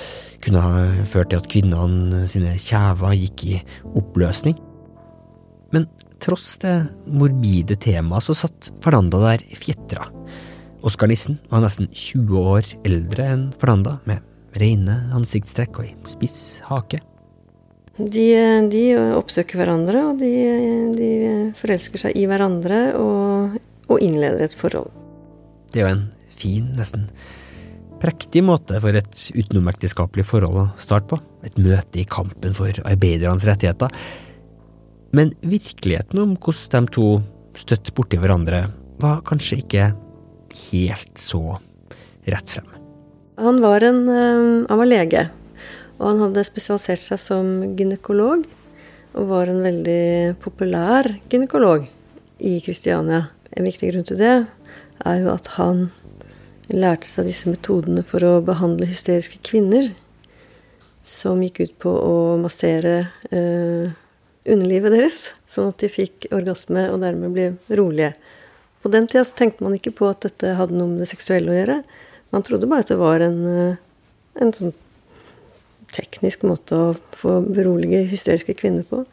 kunne 0.44 0.60
ha 0.60 0.84
ført 1.08 1.32
til 1.32 1.40
at 1.40 1.50
kvinnene 1.50 2.24
sine 2.30 2.56
kjever 2.60 3.16
gikk 3.16 3.46
i 3.48 3.60
oppløsning. 3.96 4.58
Men 5.74 5.88
tross 6.22 6.54
det 6.62 6.74
morbide 7.10 7.76
temaet 7.80 8.28
så 8.28 8.36
satt 8.44 8.70
Fernanda 8.84 9.20
der 9.24 9.42
fjetra. 9.58 10.06
Oskar 10.84 11.08
Nissen 11.08 11.38
var 11.48 11.64
nesten 11.64 11.88
20 11.88 12.52
år 12.54 12.68
eldre 12.84 13.26
enn 13.32 13.48
Fernanda, 13.60 13.98
med 14.04 14.20
rene 14.60 15.00
ansiktstrekk 15.16 15.80
og 15.80 15.88
ei 15.88 15.94
spiss 16.08 16.38
hake. 16.68 17.00
De, 17.94 18.26
de, 18.72 18.82
oppsøker 19.14 19.60
hverandre, 19.60 20.00
og 20.10 20.18
de, 20.18 20.32
de, 20.98 21.10
forelsker 21.58 22.06
seg 22.06 22.18
i 22.18 22.24
hverandre 22.26 22.80
og, 22.98 23.54
og, 23.86 23.96
innleder 24.02 24.48
et 24.48 24.56
forhold. 24.58 24.90
Det 25.70 25.82
er 25.82 25.86
jo 25.86 25.94
en 25.94 26.06
fin, 26.34 26.72
nesten 26.74 27.06
prektig 28.02 28.42
måte 28.44 28.76
for 28.82 28.98
et 28.98 29.20
utenomekteskapelig 29.32 30.26
forhold 30.28 30.58
å 30.60 30.66
starte 30.80 31.14
på. 31.14 31.20
Et 31.46 31.54
møte 31.62 32.02
i 32.02 32.08
kampen 32.08 32.56
for 32.56 32.74
arbeidernes 32.84 33.46
rettigheter. 33.48 33.92
Men 35.14 35.30
virkeligheten 35.46 36.20
om 36.20 36.34
hvordan 36.34 36.88
de 36.88 36.96
to 36.98 37.06
støtte 37.56 37.94
borti 37.94 38.18
hverandre, 38.18 38.66
var 39.00 39.22
kanskje 39.26 39.60
ikke 39.62 39.86
helt 40.70 41.22
så 41.22 41.58
rett 42.30 42.50
frem. 42.50 42.66
Han 43.38 43.62
var, 43.62 43.86
en, 43.86 44.04
han 44.10 44.80
var 44.80 44.88
lege, 44.90 45.24
og 46.04 46.10
han 46.10 46.20
hadde 46.20 46.44
spesialisert 46.44 47.00
seg 47.00 47.20
som 47.22 47.50
gynekolog. 47.78 48.44
Og 49.14 49.28
var 49.30 49.48
en 49.48 49.62
veldig 49.64 50.34
populær 50.42 51.08
gynekolog 51.32 51.86
i 52.44 52.58
Kristiania. 52.60 53.30
En 53.54 53.64
viktig 53.64 53.88
grunn 53.92 54.04
til 54.04 54.18
det 54.20 54.34
er 54.34 55.20
jo 55.22 55.30
at 55.32 55.48
han 55.56 55.86
lærte 56.68 57.08
seg 57.08 57.30
disse 57.30 57.48
metodene 57.48 58.04
for 58.04 58.26
å 58.26 58.42
behandle 58.44 58.90
hysteriske 58.90 59.40
kvinner. 59.46 59.94
Som 61.04 61.40
gikk 61.44 61.62
ut 61.62 61.74
på 61.86 61.94
å 61.94 62.14
massere 62.42 62.96
eh, 63.30 63.94
underlivet 64.44 64.92
deres, 64.92 65.18
sånn 65.48 65.72
at 65.72 65.80
de 65.80 65.92
fikk 65.92 66.28
orgasme 66.34 66.88
og 66.92 67.00
dermed 67.00 67.32
ble 67.32 67.50
rolige. 67.80 68.12
På 68.84 68.92
den 68.92 69.08
tida 69.08 69.24
så 69.24 69.38
tenkte 69.38 69.64
man 69.64 69.78
ikke 69.78 69.94
på 69.96 70.10
at 70.10 70.26
dette 70.26 70.58
hadde 70.58 70.76
noe 70.76 70.90
med 70.90 71.06
det 71.06 71.12
seksuelle 71.14 71.52
å 71.52 71.56
gjøre. 71.56 71.82
Man 72.34 72.44
trodde 72.44 72.68
bare 72.68 72.84
at 72.84 72.92
det 72.92 73.00
var 73.00 73.24
en, 73.24 73.44
eh, 73.48 73.76
en 74.42 74.52
sånn 74.52 74.74
teknisk 75.94 76.44
måte 76.46 76.76
å 76.76 76.92
få 77.14 77.38
berolige 77.46 78.04
hysteriske 78.10 78.56
kvinner 78.58 78.86
på. 78.88 79.04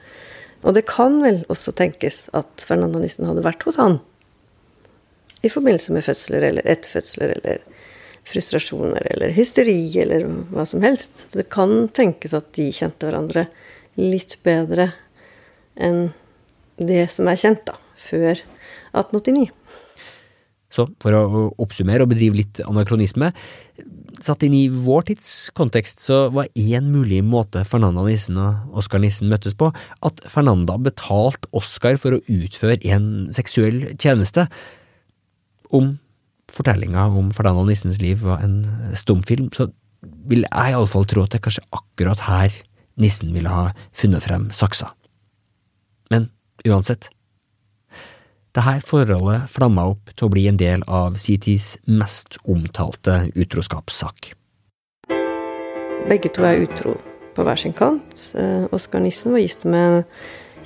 Og 0.62 0.78
det 0.78 0.86
kan 0.90 1.20
vel 1.24 1.42
også 1.50 1.74
tenkes 1.78 2.26
at 2.38 2.66
Fernanda 2.66 3.02
Nissen 3.02 3.28
hadde 3.30 3.46
vært 3.46 3.66
hos 3.66 3.80
han 3.82 4.00
i 5.42 5.50
forbindelse 5.50 5.94
med 5.96 6.06
fødsler 6.06 6.46
eller 6.52 6.68
etterfødsler 6.70 7.34
eller 7.38 7.62
frustrasjoner 8.30 9.08
eller 9.16 9.34
hysteri 9.34 9.80
eller 10.02 10.28
hva 10.54 10.66
som 10.70 10.84
helst. 10.86 11.24
Så 11.32 11.42
det 11.42 11.50
kan 11.54 11.88
tenkes 11.94 12.36
at 12.38 12.52
de 12.58 12.70
kjente 12.76 13.08
hverandre 13.08 13.48
litt 13.98 14.38
bedre 14.46 14.92
enn 15.82 16.12
det 16.82 17.08
som 17.14 17.28
er 17.30 17.40
kjent, 17.40 17.66
da, 17.68 17.76
før 18.00 18.38
1889. 18.94 19.50
Så 20.72 20.86
for 21.04 21.18
å 21.18 21.48
oppsummere 21.62 22.06
og 22.06 22.14
bedrive 22.14 22.40
litt 22.40 22.62
anakronisme, 22.64 23.32
satt 24.26 24.44
inn 24.46 24.56
i 24.58 24.68
vår 24.72 25.08
tids 25.10 25.32
kontekst, 25.58 26.04
så 26.04 26.26
var 26.34 26.50
én 26.58 26.90
mulig 26.94 27.22
måte 27.26 27.64
Fernanda 27.68 28.04
Nissen 28.06 28.40
og 28.42 28.78
Oskar 28.82 29.02
Nissen 29.04 29.32
møttes 29.32 29.56
på, 29.58 29.72
at 30.06 30.24
Fernanda 30.32 30.78
betalte 30.82 31.50
Oskar 31.58 32.00
for 32.02 32.18
å 32.18 32.24
utføre 32.32 32.80
en 32.94 33.30
seksuell 33.34 33.84
tjeneste. 33.96 34.48
Om 35.72 35.96
fortellinga 36.52 37.08
om 37.18 37.32
Fernanda 37.36 37.64
Nissens 37.68 38.02
liv 38.04 38.24
var 38.26 38.44
en 38.46 38.64
stumfilm, 38.98 39.52
så 39.56 39.70
vil 40.02 40.46
jeg 40.48 40.74
iallfall 40.74 41.08
tro 41.10 41.26
at 41.26 41.34
det 41.34 41.42
er 41.42 41.48
kanskje 41.48 41.68
akkurat 41.78 42.26
her 42.28 42.62
nissen 43.02 43.32
ville 43.36 43.52
ha 43.52 43.72
funnet 43.98 44.26
frem 44.26 44.50
saksa. 44.56 44.92
Men 46.12 46.30
uansett, 46.68 47.10
dette 48.52 48.82
forholdet 48.84 49.48
flamma 49.52 49.86
opp 49.94 50.12
til 50.16 50.28
å 50.28 50.32
bli 50.34 50.46
en 50.50 50.60
del 50.60 50.84
av 50.92 51.16
Citi's 51.22 51.78
mest 51.88 52.36
omtalte 52.44 53.30
utroskapssak. 53.40 54.34
Begge 56.10 56.32
to 56.34 56.44
er 56.44 56.66
utro 56.66 56.98
på 57.36 57.46
hver 57.48 57.60
sin 57.60 57.76
kant. 57.78 58.32
Eh, 58.36 58.66
Oskar 58.76 59.04
Nissen 59.04 59.32
var 59.32 59.44
gift 59.44 59.64
med 59.64 60.02
en 60.02 60.04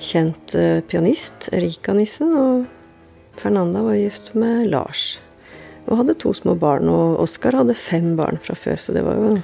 kjent 0.02 0.54
eh, 0.58 0.80
pianist, 0.82 1.50
Erika 1.54 1.94
Nissen, 1.94 2.32
og 2.34 3.38
Fernanda 3.38 3.84
var 3.86 4.00
gift 4.00 4.32
med 4.34 4.66
Lars. 4.72 5.20
Og 5.86 6.00
hadde 6.00 6.16
to 6.18 6.32
små 6.34 6.56
barn, 6.58 6.88
og 6.90 7.20
Oskar 7.22 7.54
hadde 7.54 7.76
fem 7.78 8.16
barn 8.18 8.40
fra 8.42 8.56
før, 8.58 8.80
så 8.80 8.96
det 8.96 9.04
var 9.06 9.20
jo 9.20 9.36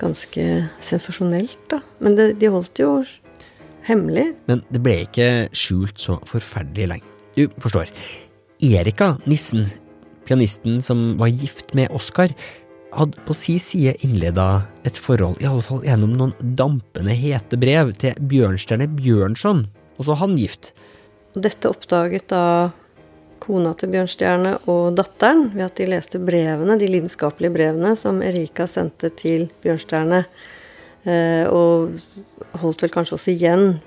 ganske 0.00 0.48
sensasjonelt, 0.82 1.60
da. 1.70 1.78
Men 2.02 2.18
det, 2.18 2.32
de 2.40 2.50
holdt 2.50 2.82
jo 2.82 2.90
hemmelig. 3.86 4.32
Men 4.50 4.64
det 4.72 4.82
ble 4.82 4.96
ikke 5.06 5.30
skjult 5.54 6.02
så 6.02 6.18
forferdelig 6.26 6.90
lenge. 6.96 7.17
Du 7.36 7.48
forstår. 7.62 7.90
Erika 8.64 9.16
Nissen, 9.24 9.66
pianisten 10.26 10.80
som 10.82 11.12
var 11.20 11.30
gift 11.30 11.74
med 11.74 11.92
Oskar, 11.94 12.32
hadde 12.92 13.20
på 13.26 13.36
si 13.36 13.58
side 13.60 13.94
innleda 14.04 14.64
et 14.88 14.96
forhold, 14.98 15.40
i 15.42 15.46
alle 15.48 15.64
fall 15.64 15.84
gjennom 15.84 16.16
noen 16.16 16.34
dampende 16.58 17.14
hete 17.14 17.58
brev, 17.60 17.92
til 18.00 18.16
Bjørnstjerne 18.30 18.88
Bjørnson, 18.98 19.66
også 20.00 20.16
han 20.22 20.36
gift. 20.40 20.72
Dette 21.38 21.70
oppdaget 21.70 22.30
da 22.32 22.42
kona 23.42 23.74
til 23.78 23.92
Bjørnstjerne 23.92 24.56
og 24.70 24.96
datteren 24.98 25.48
ved 25.54 25.68
at 25.68 25.78
de 25.78 25.88
leste 25.92 26.20
brevene, 26.22 26.78
de 26.80 26.88
lidenskapelige 26.90 27.54
brevene 27.54 27.94
som 27.98 28.22
Erika 28.24 28.66
sendte 28.68 29.12
til 29.16 29.46
Bjørnstjerne. 29.62 30.24
Eh, 31.08 31.46
og 31.46 31.94
holdt 32.60 32.82
vel 32.82 32.92
kanskje 32.92 33.16
også 33.16 33.32
igjen 33.32 33.78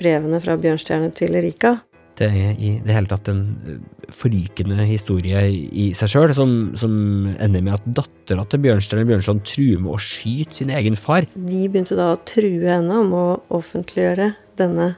brevene 0.00 0.40
fra 0.42 0.56
Bjørnstjerne 0.60 1.12
til 1.16 1.36
Erika. 1.38 1.76
Det 2.16 2.26
er 2.32 2.56
i 2.56 2.70
det 2.80 2.94
hele 2.96 3.10
tatt 3.10 3.28
en 3.28 3.42
eh, 3.68 3.80
forrykende 4.16 4.86
historie 4.88 5.42
i 5.52 5.90
seg 5.96 6.12
sjøl, 6.12 6.32
som, 6.36 6.52
som, 6.78 6.94
ender 7.34 7.64
med 7.64 7.76
at 7.76 7.88
dattera 7.98 8.46
til 8.48 8.62
Bjørnstjerne 8.64 9.04
Bjørnson 9.10 9.42
truer 9.44 9.82
med 9.82 9.92
å 9.92 10.00
skyte 10.00 10.62
sin 10.62 10.72
egen 10.72 10.96
far. 10.96 11.28
De 11.34 11.66
begynte 11.68 11.98
da 11.98 12.12
å 12.14 12.22
true 12.28 12.64
henne 12.64 13.02
om 13.02 13.12
å 13.16 13.26
offentliggjøre 13.58 14.30
denne 14.56 14.94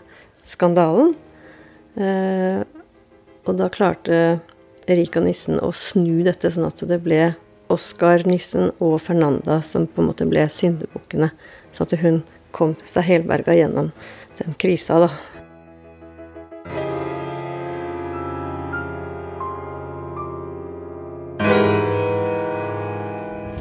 skandalen. 0.47 1.17
Eh, 1.99 2.63
og 3.49 3.59
da 3.59 3.71
klarte 3.73 4.39
Erika 4.89 5.21
Nissen 5.25 5.59
å 5.61 5.73
snu 5.75 6.23
dette, 6.27 6.53
sånn 6.53 6.69
at 6.69 6.81
det 6.87 7.01
ble 7.03 7.33
Oskar 7.73 8.25
Nissen 8.29 8.71
og 8.79 9.01
Fernanda 9.05 9.59
som 9.67 9.89
på 9.91 10.01
en 10.03 10.13
måte 10.13 10.29
ble 10.29 10.47
syndebukkene. 10.53 11.33
Så 11.75 11.85
at 11.85 11.99
hun 12.01 12.23
kom 12.55 12.77
seg 12.87 13.09
helberga 13.09 13.57
gjennom 13.57 13.91
den 14.39 14.55
krisa, 14.61 15.03
da. 15.03 15.11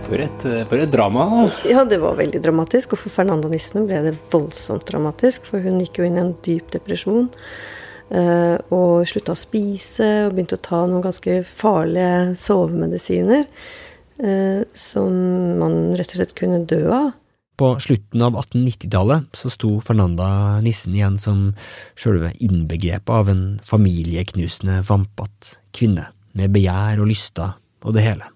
For 0.07 0.21
et, 0.23 0.45
for 0.69 0.79
et 0.79 0.91
drama. 0.91 1.25
Ja, 1.67 1.83
det 1.83 1.97
var 1.99 2.15
veldig 2.15 2.39
dramatisk. 2.43 2.95
Og 2.95 3.01
for 3.01 3.11
Fernanda 3.11 3.49
Nissen 3.51 3.87
ble 3.89 3.99
det 4.05 4.13
voldsomt 4.31 4.87
dramatisk, 4.87 5.49
for 5.49 5.63
hun 5.63 5.81
gikk 5.83 5.99
jo 5.99 6.07
inn 6.07 6.15
i 6.15 6.23
en 6.23 6.31
dyp 6.45 6.71
depresjon. 6.71 7.27
Eh, 8.07 8.55
og 8.71 9.03
slutta 9.09 9.35
å 9.35 9.39
spise 9.39 10.07
og 10.29 10.37
begynte 10.37 10.55
å 10.55 10.63
ta 10.63 10.79
noen 10.87 11.03
ganske 11.03 11.41
farlige 11.43 12.37
sovemedisiner. 12.39 13.43
Eh, 14.17 14.63
som 14.73 15.11
man 15.59 15.77
rett 15.99 16.15
og 16.15 16.21
slett 16.21 16.35
kunne 16.39 16.63
dø 16.65 16.85
av. 16.87 17.11
På 17.57 17.73
slutten 17.81 18.23
av 18.23 18.37
1890-tallet 18.37 19.37
så 19.37 19.51
sto 19.51 19.75
Fernanda 19.83 20.61
Nissen 20.63 20.95
igjen 20.95 21.17
som 21.21 21.47
sjølve 21.97 22.31
innbegrepet 22.45 23.13
av 23.13 23.31
en 23.33 23.45
familieknusende, 23.65 24.83
vampete 24.87 25.57
kvinne, 25.75 26.11
med 26.37 26.53
begjær 26.53 27.01
og 27.01 27.09
lyster 27.11 27.57
og 27.83 27.97
det 27.97 28.05
hele. 28.05 28.29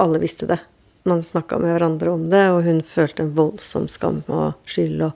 Alle 0.00 0.20
visste 0.22 0.48
det 0.48 0.60
man 1.08 1.22
snakka 1.24 1.58
med 1.58 1.74
hverandre 1.74 2.12
om 2.12 2.28
det, 2.32 2.44
og 2.52 2.64
hun 2.66 2.80
følte 2.84 3.24
en 3.24 3.34
voldsom 3.36 3.88
skam 3.88 4.22
og 4.28 4.52
skyld. 4.68 5.00
Og, 5.08 5.12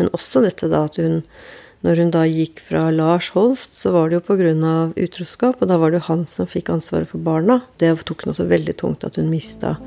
men 0.00 0.10
også 0.16 0.42
dette 0.46 0.70
da 0.70 0.86
at 0.90 1.00
hun 1.00 1.24
Når 1.80 1.96
hun 1.96 2.10
da 2.12 2.26
gikk 2.28 2.58
fra 2.60 2.90
Lars 2.92 3.30
Holst, 3.32 3.72
så 3.72 3.88
var 3.94 4.10
det 4.10 4.18
jo 4.18 4.24
pga. 4.26 4.92
utroskap, 5.00 5.62
og 5.62 5.68
da 5.68 5.78
var 5.80 5.90
det 5.90 6.02
jo 6.02 6.08
han 6.12 6.26
som 6.26 6.44
fikk 6.44 6.68
ansvaret 6.68 7.08
for 7.08 7.16
barna. 7.16 7.62
Det 7.78 7.88
tok 8.04 8.20
henne 8.20 8.34
også 8.34 8.44
veldig 8.50 8.74
tungt 8.76 9.02
at 9.02 9.16
hun 9.16 9.30
mista 9.30 9.78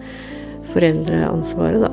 foreldreansvaret, 0.74 1.86
da. 1.86 1.92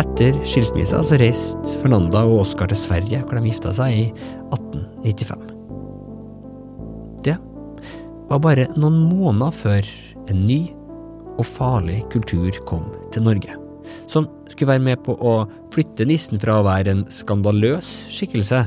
Etter 0.00 0.32
skilsmissa 0.48 1.02
så 1.04 1.16
reiste 1.20 1.76
Fernanda 1.82 2.24
og 2.24 2.42
Oskar 2.46 2.68
til 2.72 2.80
Sverige, 2.80 3.20
hvor 3.20 3.36
de 3.36 3.48
gifta 3.50 3.72
seg 3.76 3.92
i 3.92 4.06
1895. 4.56 5.44
Det 7.24 7.36
var 8.30 8.40
bare 8.44 8.66
noen 8.76 8.98
måneder 9.10 9.52
før 9.56 9.88
en 10.30 10.44
ny 10.44 10.60
og 11.36 11.46
farlig 11.46 12.00
kultur 12.12 12.56
kom 12.68 12.88
til 13.14 13.26
Norge, 13.26 13.56
som 14.10 14.28
skulle 14.50 14.74
være 14.74 14.86
med 14.88 15.02
på 15.06 15.16
å 15.20 15.36
flytte 15.74 16.08
nissen 16.08 16.40
fra 16.42 16.60
å 16.60 16.66
være 16.66 16.94
en 16.94 17.04
skandaløs 17.12 17.92
skikkelse 18.12 18.64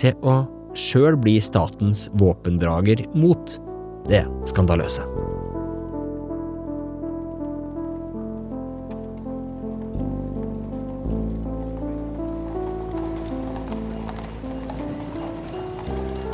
til 0.00 0.16
å 0.26 0.42
sjøl 0.78 1.18
bli 1.20 1.36
statens 1.44 2.08
våpendrager 2.18 3.04
mot 3.14 3.58
det 4.08 4.24
skandaløse. 4.50 5.04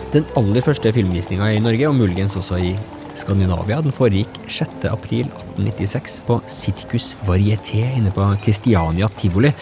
Den 0.09 0.25
aller 0.41 0.65
første 0.65 0.89
filmvisninga 0.97 1.51
i 1.53 1.59
Norge, 1.61 1.85
og 1.91 1.99
muligens 1.99 2.37
også 2.39 2.57
i 2.65 2.71
Skandinavia, 3.17 3.81
den 3.85 3.95
foregikk 3.95 4.41
6.4.1896 4.51 6.19
på 6.27 6.41
Circus 6.51 7.15
Varieté 7.27 7.85
inne 7.97 8.13
på 8.15 8.27
Christiania 8.43 9.09
tivoli. 9.19 9.53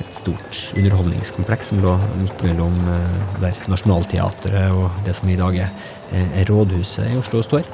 Et 0.00 0.14
stort 0.14 0.58
underholdningskompleks 0.76 1.72
som 1.72 1.80
lå 1.84 1.94
midt 2.20 2.42
mellom 2.44 2.76
eh, 2.92 3.20
der 3.42 3.60
Nationaltheatret 3.72 4.74
og 4.76 5.00
det 5.06 5.16
som 5.16 5.28
i 5.32 5.38
dag 5.40 5.60
er 5.64 5.70
eh, 6.12 6.42
Rådhuset 6.48 7.10
i 7.12 7.16
Oslo 7.20 7.42
står. 7.44 7.68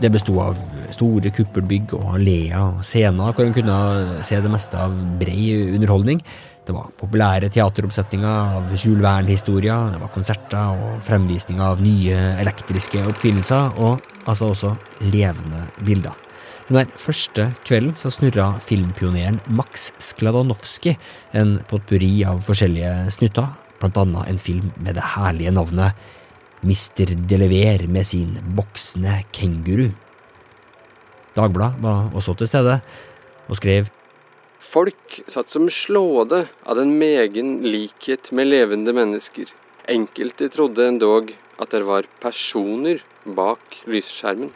Det 0.00 0.12
besto 0.12 0.36
av 0.44 0.58
store 0.92 1.32
kuppelbygg 1.34 1.94
og 1.96 2.16
alleer 2.18 2.56
og 2.60 2.82
scener 2.84 3.32
hvor 3.32 3.46
en 3.46 3.56
kunne 3.56 3.78
se 4.26 4.40
det 4.40 4.52
meste 4.52 4.80
av 4.80 4.92
brei 5.20 5.50
underholdning. 5.76 6.20
Det 6.66 6.74
var 6.74 6.90
populære 6.98 7.46
teateroppsetninger 7.54 8.56
av 8.58 8.72
Jules 8.74 9.04
Verne-historier, 9.04 9.92
det 9.92 10.00
var 10.02 10.10
konserter 10.10 10.80
og 10.82 11.02
fremvisninger 11.06 11.62
av 11.62 11.82
nye 11.84 12.16
elektriske 12.42 13.04
oppfinnelser, 13.06 13.76
og 13.78 14.02
altså 14.26 14.50
også 14.50 14.72
levende 15.12 15.62
bilder. 15.86 16.16
Den 16.66 16.80
der 16.80 16.90
første 16.98 17.52
kvelden 17.62 17.94
så 17.94 18.10
snurra 18.10 18.48
filmpioneren 18.58 19.38
Max 19.46 19.92
Skladanowski 20.02 20.96
en 21.38 21.60
potpurri 21.70 22.24
av 22.26 22.42
forskjellige 22.48 23.12
snutter, 23.14 23.52
blant 23.78 24.00
annet 24.02 24.32
en 24.32 24.40
film 24.42 24.72
med 24.82 24.98
det 24.98 25.06
herlige 25.14 25.54
navnet 25.54 25.94
Mr. 26.66 27.12
Delever 27.30 27.86
med 27.86 28.08
sin 28.08 28.34
boksende 28.58 29.20
kenguru. 29.30 29.92
Dagbladet 31.36 31.78
var 31.84 32.10
også 32.16 32.34
til 32.40 32.50
stede, 32.50 32.80
og 33.46 33.60
skrev 33.60 33.86
Folk 34.66 35.20
satt 35.30 35.50
som 35.52 35.68
slåede 35.70 36.46
av 36.66 36.76
den 36.76 36.96
megen 36.98 37.60
likhet 37.62 38.32
med 38.34 38.50
levende 38.50 38.92
mennesker. 38.96 39.52
Enkelte 39.88 40.48
trodde 40.50 40.88
endog 40.90 41.30
at 41.62 41.70
det 41.70 41.84
var 41.86 42.08
personer 42.20 43.04
bak 43.24 43.84
lysskjermen. 43.86 44.50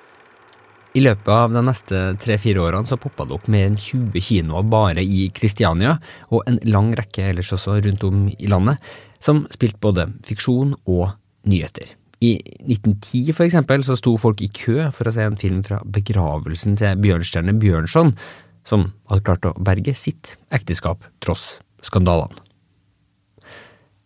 I 0.98 1.04
løpet 1.04 1.30
av 1.30 1.54
de 1.54 1.62
neste 1.62 1.98
tre-fire 2.18 2.58
årene 2.64 2.90
så 2.90 2.98
poppa 2.98 3.22
det 3.28 3.36
opp 3.36 3.46
mer 3.52 3.68
enn 3.68 3.78
20 3.78 4.24
kinoer 4.26 4.66
bare 4.66 5.04
i 5.06 5.28
Kristiania, 5.34 5.94
og 6.34 6.42
en 6.50 6.58
lang 6.66 6.90
rekke 6.98 7.28
ellers 7.30 7.52
også 7.54 7.78
rundt 7.86 8.06
om 8.08 8.26
i 8.34 8.50
landet, 8.50 8.82
som 9.22 9.44
spilte 9.54 9.78
både 9.78 10.08
fiksjon 10.26 10.74
og 10.90 11.12
nyheter. 11.46 11.94
I 12.20 12.34
1910 12.42 13.30
for 13.32 13.46
eksempel 13.46 13.86
så 13.86 13.94
sto 13.96 14.16
folk 14.20 14.42
i 14.42 14.50
kø 14.52 14.90
for 14.92 15.08
å 15.08 15.14
se 15.14 15.24
en 15.24 15.38
film 15.40 15.62
fra 15.64 15.78
begravelsen 15.86 16.74
til 16.82 16.98
Bjørnstjerne 17.00 17.54
Bjørnson, 17.62 18.16
som 18.70 18.90
hadde 19.11 19.26
klart 19.26 19.48
å 19.50 19.56
berge 19.59 19.96
sitt 19.98 20.37
ekteskap 20.54 21.04
tross 21.24 21.59
skandalene. 21.85 22.38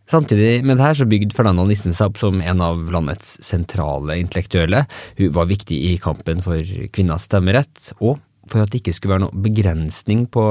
Samtidig 0.05 0.61
med 0.69 0.77
det 0.77 0.85
her 0.85 0.97
så 0.99 1.07
bygde 1.09 1.33
Fernanda 1.33 1.65
Nissen 1.65 1.95
seg 1.97 2.11
opp 2.11 2.19
som 2.21 2.43
en 2.45 2.61
av 2.61 2.83
landets 2.93 3.39
sentrale 3.45 4.19
intellektuelle. 4.21 4.83
Hun 5.17 5.33
var 5.33 5.49
viktig 5.49 5.79
i 5.89 5.95
kampen 6.01 6.45
for 6.45 6.61
kvinners 6.93 7.25
stemmerett, 7.25 7.89
og 8.05 8.21
for 8.53 8.61
at 8.61 8.73
det 8.73 8.83
ikke 8.83 8.93
skulle 8.93 9.15
være 9.15 9.25
noe 9.25 9.45
begrensning 9.47 10.27
på 10.29 10.43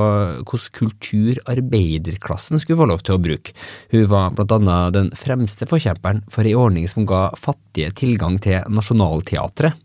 hvordan 0.41 0.73
kultur 0.73 1.37
arbeiderklassen 1.53 2.61
skulle 2.61 2.79
få 2.81 2.89
lov 2.89 3.05
til 3.05 3.17
å 3.17 3.21
bruke. 3.21 3.53
Hun 3.93 4.07
var 4.09 4.33
blant 4.33 4.55
annet 4.57 4.97
den 4.97 5.11
fremste 5.17 5.69
forkjemperen 5.69 6.23
for 6.33 6.49
ei 6.49 6.55
ordning 6.57 6.89
som 6.89 7.05
ga 7.09 7.27
fattige 7.37 7.93
tilgang 8.01 8.39
til 8.41 8.65
Nationaltheatret. 8.73 9.77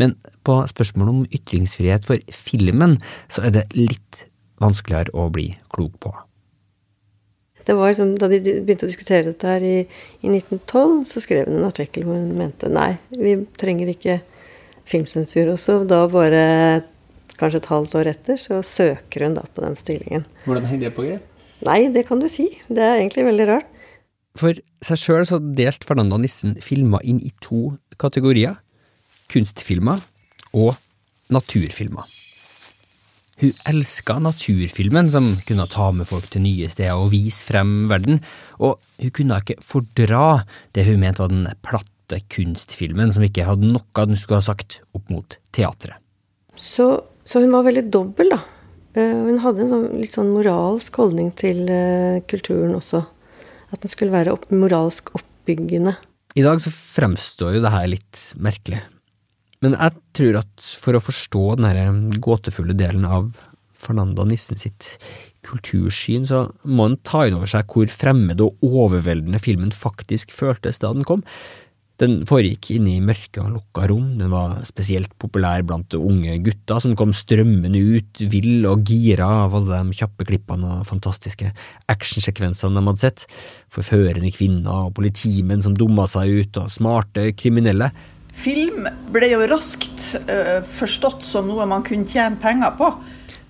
Men 0.00 0.16
på 0.46 0.60
spørsmålet 0.70 1.14
om 1.14 1.24
ytringsfrihet 1.28 2.06
for 2.08 2.22
filmen, 2.34 2.98
så 3.32 3.46
er 3.46 3.54
det 3.54 3.66
litt 3.76 4.24
vanskeligere 4.62 5.14
å 5.16 5.28
bli 5.32 5.50
klok 5.74 5.98
på. 6.02 6.14
Det 7.64 7.72
var 7.76 7.92
liksom, 7.92 8.14
Da 8.20 8.28
de 8.28 8.40
begynte 8.42 8.84
å 8.84 8.92
diskutere 8.92 9.30
dette 9.30 9.48
her 9.48 9.64
i, 9.64 9.76
i 10.20 10.30
1912, 10.30 11.04
så 11.08 11.22
skrev 11.24 11.48
hun 11.48 11.60
en 11.62 11.68
artikkel 11.70 12.04
hvor 12.04 12.18
hun 12.20 12.34
mente 12.38 12.68
nei, 12.68 12.94
vi 13.16 13.38
trenger 13.60 13.92
ikke 13.94 14.18
filmsensur. 14.88 15.54
også. 15.54 15.84
da 15.88 16.04
bare 16.12 16.42
kanskje 17.40 17.62
et 17.62 17.70
halvt 17.72 17.94
år 17.98 18.10
etter, 18.12 18.36
så 18.38 18.60
søker 18.62 19.26
hun 19.26 19.38
da 19.38 19.46
på 19.54 19.64
den 19.64 19.78
stillingen. 19.80 20.26
Hvordan 20.44 20.68
henger 20.68 20.90
det 20.90 20.96
på 20.96 21.06
grep? 21.06 21.30
Nei, 21.64 21.88
det 21.88 22.04
kan 22.06 22.20
du 22.20 22.28
si. 22.28 22.50
Det 22.68 22.82
er 22.82 22.98
egentlig 22.98 23.24
veldig 23.24 23.46
rart. 23.48 23.70
For 24.38 24.58
seg 24.84 24.98
sjøl 24.98 25.24
så 25.28 25.38
delte 25.38 25.86
Fernanda 25.86 26.18
Nissen 26.18 26.56
filmer 26.62 27.02
inn 27.06 27.20
i 27.22 27.30
to 27.42 27.76
kategorier 28.02 28.58
kunstfilmer 29.34 30.02
og 30.54 30.76
naturfilmer. 31.34 32.10
Hun 33.42 33.52
elska 33.66 34.20
naturfilmen, 34.22 35.10
som 35.10 35.32
kunne 35.46 35.66
ta 35.70 35.88
med 35.92 36.06
folk 36.06 36.28
til 36.30 36.44
nye 36.44 36.68
steder 36.70 36.94
og 36.94 37.10
vise 37.12 37.42
frem 37.48 37.88
verden, 37.90 38.20
og 38.62 38.78
hun 39.00 39.14
kunne 39.16 39.40
ikke 39.42 39.58
fordra 39.64 40.44
det 40.76 40.86
hun 40.86 41.02
mente 41.02 41.24
var 41.24 41.32
den 41.32 41.48
platte 41.66 42.20
kunstfilmen 42.30 43.10
som 43.14 43.24
ikke 43.26 43.46
hadde 43.48 43.72
noe 43.72 44.06
hun 44.06 44.18
skulle 44.20 44.38
ha 44.38 44.46
sagt 44.52 44.78
opp 44.94 45.10
mot 45.10 45.38
teatret. 45.56 45.98
Så, 46.54 46.86
så 47.26 47.42
hun 47.42 47.50
var 47.56 47.66
veldig 47.66 47.88
dobbel, 47.90 48.36
da. 48.36 48.40
Eh, 48.94 49.20
hun 49.26 49.40
hadde 49.42 49.64
en 49.64 49.72
sånn, 49.72 49.86
litt 49.98 50.14
sånn 50.14 50.30
moralsk 50.30 51.02
holdning 51.02 51.32
til 51.34 51.64
uh, 51.66 52.22
kulturen 52.30 52.76
også. 52.78 53.02
At 53.74 53.82
den 53.82 53.90
skulle 53.90 54.14
være 54.14 54.36
opp, 54.36 54.46
moralsk 54.54 55.10
oppbyggende. 55.18 55.96
I 56.38 56.44
dag 56.46 56.62
så 56.62 56.70
fremstår 56.70 57.56
jo 57.56 57.64
det 57.64 57.74
her 57.74 57.90
litt 57.90 58.20
merkelig, 58.38 58.78
men 59.64 59.76
jeg 59.78 59.96
tror 60.16 60.40
at 60.42 60.68
for 60.84 60.96
å 60.96 61.02
forstå 61.02 61.44
den 61.62 62.06
gåtefulle 62.22 62.76
delen 62.76 63.08
av 63.08 63.32
Fernanda 63.84 64.24
Nissen 64.28 64.60
sitt 64.60 64.94
kultursyn, 65.44 66.24
så 66.28 66.46
må 66.64 66.88
en 66.88 67.00
ta 67.04 67.26
inn 67.26 67.36
over 67.36 67.50
seg 67.50 67.68
hvor 67.68 67.90
fremmed 67.92 68.40
og 68.44 68.64
overveldende 68.64 69.40
filmen 69.42 69.74
faktisk 69.74 70.32
føltes 70.32 70.80
da 70.80 70.94
den 70.94 71.04
kom. 71.08 71.24
Den 72.02 72.24
foregikk 72.26 72.72
inne 72.74 72.96
i 72.96 73.02
mørke 73.04 73.38
og 73.38 73.52
lukka 73.54 73.84
rom, 73.86 74.06
den 74.18 74.32
var 74.32 74.56
spesielt 74.66 75.12
populær 75.22 75.62
blant 75.62 75.94
unge 75.94 76.40
gutter 76.42 76.80
som 76.82 76.96
kom 76.98 77.12
strømmende 77.14 77.78
ut, 77.78 78.24
vill 78.32 78.66
og 78.66 78.82
gira 78.90 79.28
av 79.44 79.54
alle 79.60 79.78
de 79.78 79.94
kjappe 80.00 80.26
klippene 80.26 80.80
og 80.80 80.88
fantastiske 80.88 81.52
actionsekvensene 81.94 82.74
de 82.80 82.90
hadde 82.90 83.04
sett, 83.04 83.26
forførende 83.70 84.32
kvinner 84.34 84.88
og 84.88 84.96
politimenn 84.98 85.62
som 85.62 85.78
dumma 85.78 86.08
seg 86.10 86.34
ut, 86.40 86.60
og 86.64 86.74
smarte 86.74 87.28
kriminelle. 87.38 87.92
Film 88.34 88.88
ble 89.14 89.30
jo 89.30 89.44
raskt 89.48 90.16
uh, 90.26 90.60
forstått 90.76 91.22
som 91.28 91.46
noe 91.48 91.66
man 91.70 91.84
kunne 91.86 92.08
tjene 92.10 92.40
penger 92.40 92.74
på. 92.78 92.90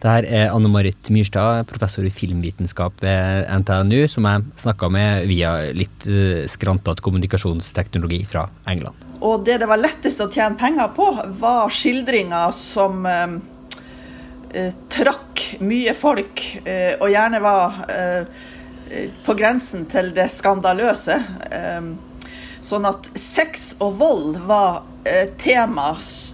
Det 0.05 0.13
her 0.13 0.27
er 0.29 0.53
Anne 0.53 0.69
Marit 0.69 1.09
Myrstad, 1.09 1.65
professor 1.71 2.05
i 2.05 2.13
filmvitenskap 2.13 3.01
ved 3.01 3.49
NTNU, 3.63 4.05
som 4.13 4.29
jeg 4.29 4.45
snakka 4.61 4.91
med 4.93 5.25
via 5.31 5.57
litt 5.73 6.09
uh, 6.11 6.45
skrantete 6.51 7.05
kommunikasjonsteknologi 7.05 8.21
fra 8.29 8.47
England. 8.71 9.01
Og 9.25 9.47
det 9.47 9.57
det 9.63 9.71
var 9.71 9.81
lettest 9.81 10.21
å 10.21 10.29
tjene 10.29 10.61
penger 10.61 10.93
på, 10.93 11.09
var 11.41 11.73
skildringer 11.73 12.53
som 12.55 13.09
uh, 13.09 13.39
trakk 14.93 15.47
mye 15.65 15.95
folk, 15.99 16.41
og 17.03 17.09
gjerne 17.11 17.41
var 17.43 17.79
på 19.27 19.35
grensen 19.35 19.83
til 19.91 20.13
det 20.15 20.29
skandaløse. 20.31 21.17
Sånn 22.65 22.87
at 22.89 23.11
sex 23.21 23.75
og 23.85 23.99
vold 24.01 24.39
var 24.49 24.83
tema, 25.37 25.91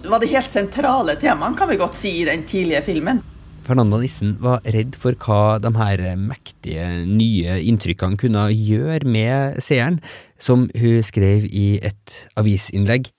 var 0.07 0.21
det 0.23 0.29
helt 0.31 0.53
sentrale 0.53 1.17
temaet, 1.19 1.57
kan 1.59 1.67
vi 1.67 1.75
godt 1.81 1.97
si, 1.99 2.21
i 2.21 2.27
den 2.27 2.45
tidlige 2.47 2.79
filmen. 2.85 3.19
Fernanda 3.67 3.99
Nissen 3.99 4.37
var 4.41 4.63
redd 4.73 4.95
for 4.99 5.15
hva 5.21 5.59
de 5.61 5.73
her 5.75 6.01
mektige, 6.17 6.87
nye 7.05 7.59
inntrykkene 7.67 8.17
kunne 8.19 8.47
gjøre 8.55 9.03
med 9.03 9.59
seeren, 9.63 9.99
som 10.39 10.69
hun 10.71 11.03
skrev 11.05 11.45
i 11.51 11.81
et 11.83 12.23
avisinnlegg. 12.39 13.11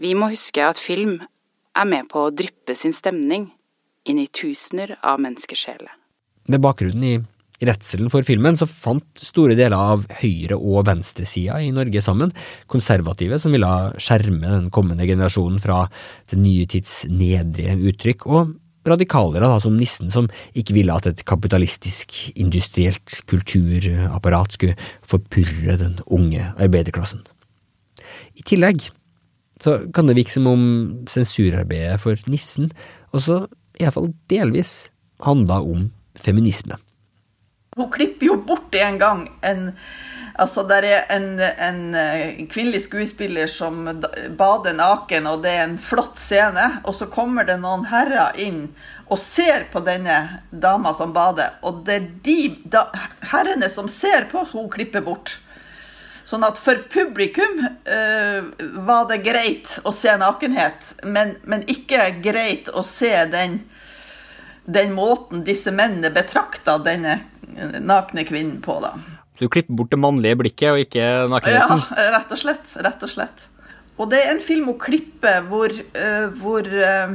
Vi 0.00 0.16
må 0.16 0.32
huske 0.32 0.64
at 0.64 0.80
film 0.80 1.18
er 1.76 1.86
med 1.86 2.08
på 2.10 2.26
å 2.26 2.34
dryppe 2.34 2.74
sin 2.74 2.96
stemning 2.96 3.50
inn 4.08 4.18
i 4.24 4.28
tusener 4.32 4.96
av 5.04 5.20
menneskesjeler. 5.20 5.92
Med 6.48 6.64
bakgrunnen 6.64 7.04
i 7.04 7.18
redselen 7.64 8.10
for 8.12 8.26
filmen 8.26 8.58
så 8.58 8.68
fant 8.70 9.22
store 9.24 9.56
deler 9.58 9.76
av 9.78 10.04
høyre- 10.20 10.58
og 10.58 10.86
venstresida 10.86 11.58
i 11.64 11.72
Norge 11.74 12.02
sammen, 12.04 12.32
konservative 12.70 13.40
som 13.42 13.54
ville 13.54 13.70
skjerme 13.98 14.46
den 14.46 14.70
kommende 14.74 15.08
generasjonen 15.08 15.58
fra 15.62 15.84
den 16.30 16.44
nye 16.44 16.68
tids 16.70 17.02
nedrige 17.10 17.74
uttrykk, 17.90 18.26
og 18.30 18.54
radikalere 18.88 19.44
da, 19.44 19.58
som 19.60 19.76
Nissen, 19.76 20.10
som 20.12 20.30
ikke 20.56 20.76
ville 20.76 20.94
at 20.94 21.08
et 21.10 21.24
kapitalistisk, 21.28 22.14
industrielt 22.38 23.20
kulturapparat 23.28 24.54
skulle 24.54 24.78
forpurre 25.02 25.76
den 25.80 25.98
unge 26.06 26.46
arbeiderklassen. 26.56 27.24
I 28.38 28.46
tillegg 28.46 28.88
så 29.62 29.80
kan 29.94 30.06
det 30.06 30.16
virke 30.16 30.32
som 30.32 30.46
om 30.46 30.64
sensurarbeidet 31.10 31.98
for 32.00 32.28
Nissen 32.30 32.70
også 33.10 33.46
iallfall 33.82 34.12
delvis 34.30 34.92
handla 35.26 35.58
om 35.66 35.88
feminisme. 36.18 36.78
Hun 37.78 37.90
klipper 37.94 38.32
jo 38.32 38.38
bort 38.42 38.74
en 38.76 39.00
gang 39.00 39.26
en 39.46 39.72
Altså, 40.38 40.62
der 40.62 40.84
er 40.86 41.00
en, 41.10 41.40
en, 41.42 41.94
eh, 41.98 42.46
kvinnelig 42.46 42.84
skuespiller 42.84 43.48
som 43.50 43.80
bader 44.38 44.76
naken, 44.78 45.26
og 45.26 45.42
det 45.42 45.50
er 45.50 45.64
en 45.64 45.78
flott 45.82 46.14
scene. 46.14 46.68
Og 46.84 46.94
så 46.94 47.08
kommer 47.10 47.42
det 47.48 47.56
noen 47.58 47.88
herrer 47.90 48.38
inn 48.38 48.68
og 49.08 49.18
ser 49.18 49.66
på 49.72 49.82
denne 49.82 50.44
dama 50.50 50.92
som 50.94 51.10
bader. 51.16 51.56
Og 51.66 51.82
det 51.88 51.96
er 51.96 52.06
de 52.28 52.38
da, 52.70 52.84
herrene 53.32 53.66
som 53.72 53.90
ser 53.90 54.28
på, 54.30 54.44
hun 54.52 54.70
klipper 54.70 55.02
bort. 55.02 55.40
Sånn 56.28 56.44
at 56.46 56.60
for 56.60 56.84
publikum 56.92 57.62
uh, 57.64 58.40
var 58.84 59.08
det 59.08 59.22
greit 59.24 59.78
å 59.88 59.90
se 59.96 60.12
nakenhet, 60.20 60.92
men, 61.02 61.38
men 61.48 61.64
ikke 61.72 62.12
greit 62.22 62.68
å 62.68 62.84
se 62.84 63.10
den, 63.32 63.62
den 64.68 64.92
måten 64.94 65.42
disse 65.46 65.72
mennene 65.72 66.12
betrakta 66.12 66.76
denne 66.84 67.22
nakne 67.80 68.24
kvinnen 68.28 68.60
på. 68.64 68.78
da. 68.84 68.96
Du 69.38 69.48
klipper 69.48 69.76
bort 69.78 69.90
det 69.90 70.00
mannlige 70.02 70.38
blikket 70.40 70.72
og 70.72 70.80
ikke 70.82 71.04
nakenheten? 71.30 71.84
Ja, 71.94 72.08
rett 72.16 72.32
og 72.34 72.40
slett. 72.40 72.74
Rett 72.82 73.04
og 73.06 73.12
slett. 73.12 73.46
Og 73.98 74.10
det 74.10 74.22
er 74.22 74.32
en 74.32 74.42
film 74.42 74.72
å 74.72 74.78
klippe 74.78 75.38
hvor, 75.48 75.74
uh, 75.74 76.26
hvor 76.38 76.66
uh, 76.66 77.14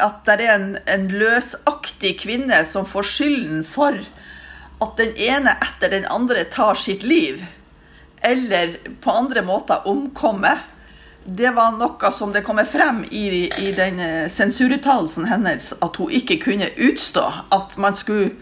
at 0.00 0.26
det 0.26 0.36
er 0.38 0.56
en, 0.56 0.66
en, 0.90 1.06
løsaktig 1.20 2.16
kvinne 2.22 2.62
som 2.70 2.86
får 2.88 3.08
skylden 3.10 3.64
for 3.66 3.98
at 4.80 4.92
den 4.98 5.14
ene 5.20 5.54
etter 5.60 5.92
den 5.92 6.06
andre 6.08 6.46
tar 6.50 6.78
sitt 6.78 7.02
liv, 7.04 7.42
eller 8.24 8.78
på 9.04 9.12
andre 9.12 9.42
måter 9.44 9.84
omkommer. 9.90 10.62
Det 11.24 11.50
var 11.52 11.74
noe 11.76 12.10
som 12.16 12.32
det 12.32 12.46
kommer 12.46 12.64
frem 12.64 13.02
i, 13.10 13.50
i 13.60 13.74
den 13.76 14.00
sensuruttalelsen 14.32 15.28
hennes, 15.28 15.74
at 15.84 16.00
hun 16.00 16.14
ikke 16.16 16.38
kunne 16.46 16.70
utstå. 16.80 17.26
At 17.52 17.76
man 17.76 17.98
skulle 17.98 18.32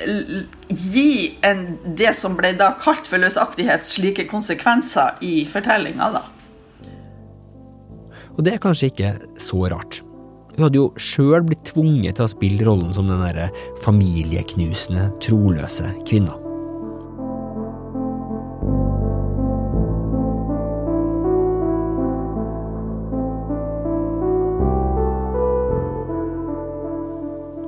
gi 0.00 1.38
en, 1.46 1.66
det 1.98 2.14
som 2.18 2.36
ble 2.38 2.52
da 2.58 2.72
kalt 2.80 3.06
for 3.08 3.22
løsaktighet, 3.22 3.84
slike 3.86 4.26
konsekvenser 4.30 5.20
i 5.24 5.42
fortellinga, 5.50 6.12
da. 6.16 6.24
Og 8.32 8.40
det 8.46 8.56
er 8.56 8.62
kanskje 8.62 8.88
ikke 8.92 9.12
så 9.40 9.66
rart. 9.68 10.00
Hun 10.52 10.66
hadde 10.66 10.80
jo 10.80 10.88
sjøl 11.00 11.44
blitt 11.46 11.64
tvunget 11.70 12.18
til 12.18 12.26
å 12.26 12.32
spille 12.32 12.64
rollen 12.66 12.92
som 12.96 13.08
den 13.08 13.20
derre 13.24 13.48
familieknusende, 13.84 15.10
troløse 15.24 15.88
kvinna. 16.08 16.36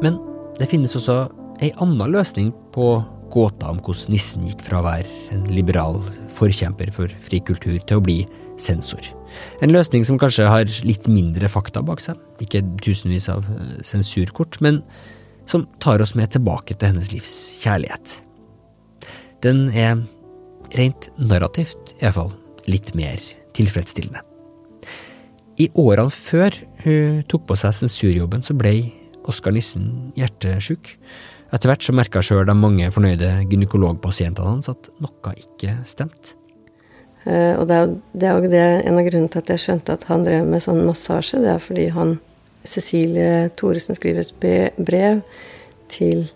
Men 0.05 0.21
det 0.59 0.69
finnes 0.69 0.93
også 0.99 1.23
ei 1.63 1.73
anna 1.83 2.07
løsning 2.11 2.53
på 2.75 2.97
gåta 3.35 3.71
om 3.73 3.81
hvordan 3.83 4.15
nissen 4.15 4.47
gikk 4.47 4.63
fra 4.67 4.81
å 4.81 4.87
være 4.87 5.35
en 5.35 5.45
liberal 5.51 6.01
forkjemper 6.35 6.93
for 6.95 7.11
fri 7.23 7.41
kultur 7.43 7.79
til 7.83 7.99
å 7.99 8.05
bli 8.05 8.19
sensor. 8.61 9.03
En 9.63 9.73
løsning 9.75 10.05
som 10.07 10.19
kanskje 10.21 10.47
har 10.51 10.71
litt 10.87 11.09
mindre 11.11 11.51
fakta 11.51 11.83
bak 11.83 12.03
seg, 12.03 12.19
ikke 12.43 12.63
tusenvis 12.85 13.27
av 13.33 13.47
eh, 13.51 13.81
sensurkort, 13.87 14.61
men 14.63 14.83
som 15.51 15.67
tar 15.83 16.03
oss 16.03 16.15
med 16.17 16.31
tilbake 16.33 16.77
til 16.77 16.93
hennes 16.93 17.11
livs 17.13 17.35
kjærlighet. 17.65 18.21
Den 19.45 19.67
er 19.75 19.99
rent 20.79 21.11
narrativt 21.19 21.97
iallfall 22.01 22.33
litt 22.71 22.95
mer 22.97 23.21
tilfredsstillende. 23.55 24.23
I 25.61 25.69
årene 25.79 26.11
før 26.11 26.57
hun 26.83 27.21
tok 27.31 27.45
på 27.51 27.59
seg 27.59 27.77
sensurjobben, 27.77 28.43
så 28.43 28.57
ble 28.59 28.75
Oskar 29.31 29.55
Nissen 29.57 30.13
hjertesjuk. 30.19 30.95
Etter 31.53 31.71
hvert 31.71 31.85
så 31.85 31.95
merka 31.95 32.23
sjøl 32.25 32.47
de 32.49 32.55
mange 32.57 32.89
fornøyde 32.95 33.31
gynekologpasientene 33.51 34.57
hans 34.57 34.71
at 34.73 34.89
noe 35.03 35.35
ikke 35.39 35.77
stemte. 35.89 36.39
Uh, 37.25 37.57
og 37.57 37.69
det 37.71 37.77
er, 37.77 37.93
det 38.13 38.29
er 38.29 38.47
det, 38.53 38.63
en 38.85 39.01
av 39.01 39.07
grunnene 39.07 39.33
til 39.33 39.41
at 39.41 39.53
jeg 39.55 39.63
skjønte 39.63 39.97
at 39.97 40.07
han 40.11 40.27
drev 40.27 40.49
med 40.49 40.65
sånn 40.65 40.83
massasje. 40.85 41.41
Det 41.41 41.53
er 41.55 41.63
fordi 41.63 41.87
han, 41.95 42.19
Cecilie 42.69 43.51
Thoresen 43.57 43.97
skriver 43.97 44.25
et 44.25 44.81
brev 44.81 45.23
til 45.93 46.27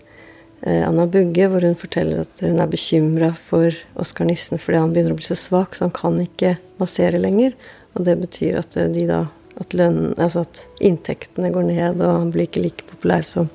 uh, 0.65 0.85
Anna 0.87 1.05
Bugge 1.09 1.49
hvor 1.53 1.65
hun 1.65 1.77
forteller 1.77 2.25
at 2.25 2.45
hun 2.45 2.63
er 2.63 2.73
bekymra 2.73 3.35
for 3.37 3.77
Oskar 4.01 4.29
Nissen 4.29 4.61
fordi 4.61 4.81
han 4.81 4.95
begynner 4.95 5.17
å 5.17 5.21
bli 5.21 5.29
så 5.29 5.37
svak, 5.37 5.77
så 5.77 5.89
han 5.89 5.97
kan 5.97 6.17
ikke 6.25 6.57
massere 6.81 7.21
lenger. 7.21 7.57
Og 7.99 8.07
det 8.07 8.17
betyr 8.21 8.61
at 8.61 8.77
eh, 8.79 8.91
de 8.95 9.09
da 9.09 9.25
at, 9.59 9.75
lønnen, 9.75 10.13
altså 10.17 10.45
at 10.47 10.63
inntektene 10.85 11.51
går 11.55 11.67
ned, 11.67 11.99
og 11.99 12.21
han 12.23 12.33
blir 12.35 12.47
ikke 12.47 12.63
like 12.63 12.87
populær 12.89 13.27
som, 13.27 13.51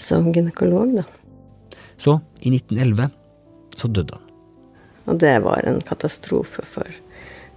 som 0.00 0.32
gynekolog, 0.32 0.96
da. 1.00 1.04
Så, 2.00 2.16
i 2.40 2.52
1911, 2.54 3.10
så 3.76 3.88
døde 3.88 4.16
han. 4.16 4.26
Og 5.10 5.18
det 5.20 5.36
var 5.44 5.66
en 5.66 5.80
katastrofe 5.84 6.64
for 6.64 6.88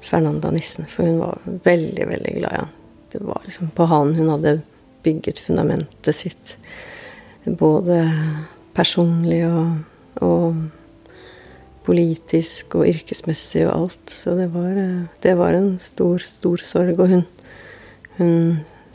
Fernanda 0.04 0.52
Nissen, 0.52 0.88
for 0.90 1.08
hun 1.08 1.22
var 1.22 1.40
veldig, 1.46 2.08
veldig 2.10 2.34
glad 2.40 2.52
i 2.52 2.62
han. 2.64 2.74
Det 3.14 3.22
var 3.24 3.44
liksom 3.46 3.70
på 3.76 3.88
han 3.92 4.16
hun 4.18 4.32
hadde 4.34 4.58
bygget 5.04 5.40
fundamentet 5.40 6.16
sitt. 6.16 6.56
Både 7.46 8.00
personlig 8.74 9.44
og, 9.48 9.84
og 10.24 10.64
politisk 11.86 12.80
og 12.80 12.88
yrkesmessig 12.90 13.68
og 13.68 13.74
alt. 13.76 14.14
Så 14.16 14.36
det 14.40 14.50
var, 14.56 14.80
det 15.22 15.38
var 15.40 15.56
en 15.56 15.76
stor, 15.84 16.24
stor 16.26 16.64
sorg. 16.64 17.00
Og 17.00 17.12
hun, 17.12 17.26
hun 18.18 18.36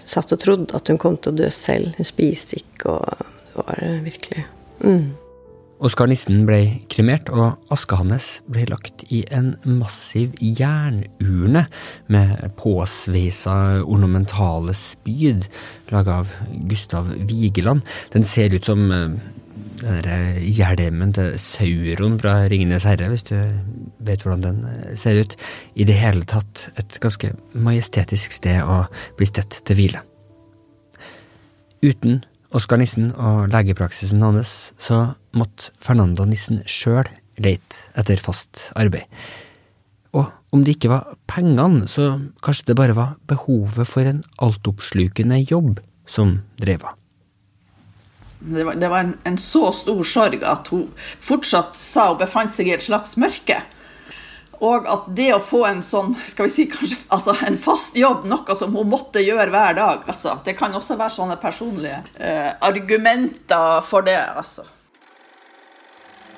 satt 0.03 0.33
og 0.35 0.43
trodde 0.43 0.77
at 0.77 0.89
hun 0.91 1.01
kom 1.01 1.19
til 1.21 1.35
å 1.35 1.41
dø 1.45 1.51
selv. 1.55 1.95
Hun 1.99 2.09
spiste 2.09 2.59
ikke 2.61 2.97
og 2.97 3.38
var 3.61 3.81
virkelig 4.05 4.45
mm. 4.85 5.09
Oskar 5.79 6.09
Nissen 6.11 6.41
ble 6.43 6.81
kremert, 6.91 7.29
og 7.31 7.55
aska 7.71 8.01
hans 8.01 8.41
ble 8.51 8.65
lagt 8.67 9.05
i 9.15 9.21
en 9.31 9.53
massiv 9.63 10.33
jernurne 10.43 11.69
med 12.11 12.33
påsveisa 12.59 13.85
ornamentale 13.85 14.75
spyd 14.75 15.47
laga 15.93 16.17
av 16.25 16.33
Gustav 16.67 17.13
Vigeland. 17.31 17.87
Den 18.11 18.27
ser 18.27 18.57
ut 18.57 18.67
som 18.67 18.91
eh, 18.91 19.15
den 19.79 20.03
der 20.03 20.41
hjelmen 20.43 21.13
til 21.15 21.37
Sauron 21.39 22.19
fra 22.19 22.49
Ringenes 22.51 22.87
herre, 22.89 23.13
hvis 23.13 23.29
du 23.31 23.37
vet 24.03 24.25
hvordan 24.27 24.43
den 24.43 24.65
eh, 24.73 24.97
ser 24.99 25.21
ut. 25.23 25.37
I 25.79 25.87
det 25.87 25.95
hele 25.95 26.27
tatt 26.27 26.73
et 26.75 26.99
ganske 26.99 27.31
majestetisk 27.55 28.35
sted 28.35 28.67
å 28.67 28.83
bli 29.15 29.31
stett 29.31 29.61
til 29.63 29.79
hvile. 29.79 30.03
Uten 31.87 32.25
Oskar 32.57 32.81
Nissen 32.81 33.11
og 33.13 33.51
legepraksisen 33.53 34.23
hans, 34.25 34.73
så 34.81 35.13
måtte 35.37 35.73
Fernanda 35.85 36.25
Nissen 36.25 36.63
sjøl 36.65 37.09
leite 37.39 37.89
etter 37.99 38.21
fast 38.23 38.71
arbeid. 38.79 39.05
Og 40.17 40.31
om 40.55 40.63
det 40.65 40.79
ikke 40.79 40.93
var 40.95 41.19
pengene, 41.29 41.85
så 41.91 42.15
kanskje 42.45 42.71
det 42.71 42.79
bare 42.81 42.97
var 42.97 43.19
behovet 43.29 43.89
for 43.89 44.09
en 44.09 44.23
altoppslukende 44.41 45.43
jobb 45.45 45.83
som 46.09 46.41
drev 46.61 46.87
henne. 46.87 46.95
Det 48.39 48.63
var, 48.63 48.77
det 48.79 48.89
var 48.89 49.03
en, 49.03 49.17
en, 49.27 49.37
så 49.43 49.73
stor 49.75 50.05
sorg 50.07 50.45
at 50.47 50.69
hun 50.71 50.85
fortsatt 51.19 51.75
sa 51.77 52.13
hun 52.13 52.21
befant 52.21 52.55
seg 52.55 52.71
i 52.71 52.77
et 52.77 52.85
slags 52.85 53.17
mørke. 53.19 53.57
Og 54.65 54.89
at 54.91 55.05
det 55.15 55.29
å 55.37 55.43
få 55.43 55.61
en 55.69 55.85
sånn, 55.87 56.17
skal 56.27 56.49
vi 56.49 56.55
si 56.55 56.65
kanskje, 56.71 56.99
altså 57.15 57.35
en 57.47 57.59
fast 57.63 57.95
jobb, 57.99 58.25
noe 58.27 58.57
som 58.59 58.75
hun 58.75 58.91
måtte 58.91 59.23
gjøre 59.23 59.53
hver 59.55 59.77
dag 59.79 60.09
altså, 60.11 60.39
Det 60.45 60.57
kan 60.59 60.75
også 60.75 60.97
være 60.99 61.15
sånne 61.15 61.37
personlige 61.39 62.01
eh, 62.19 62.51
argumenter 62.67 63.85
for 63.87 64.07
det. 64.07 64.19
altså. 64.19 64.67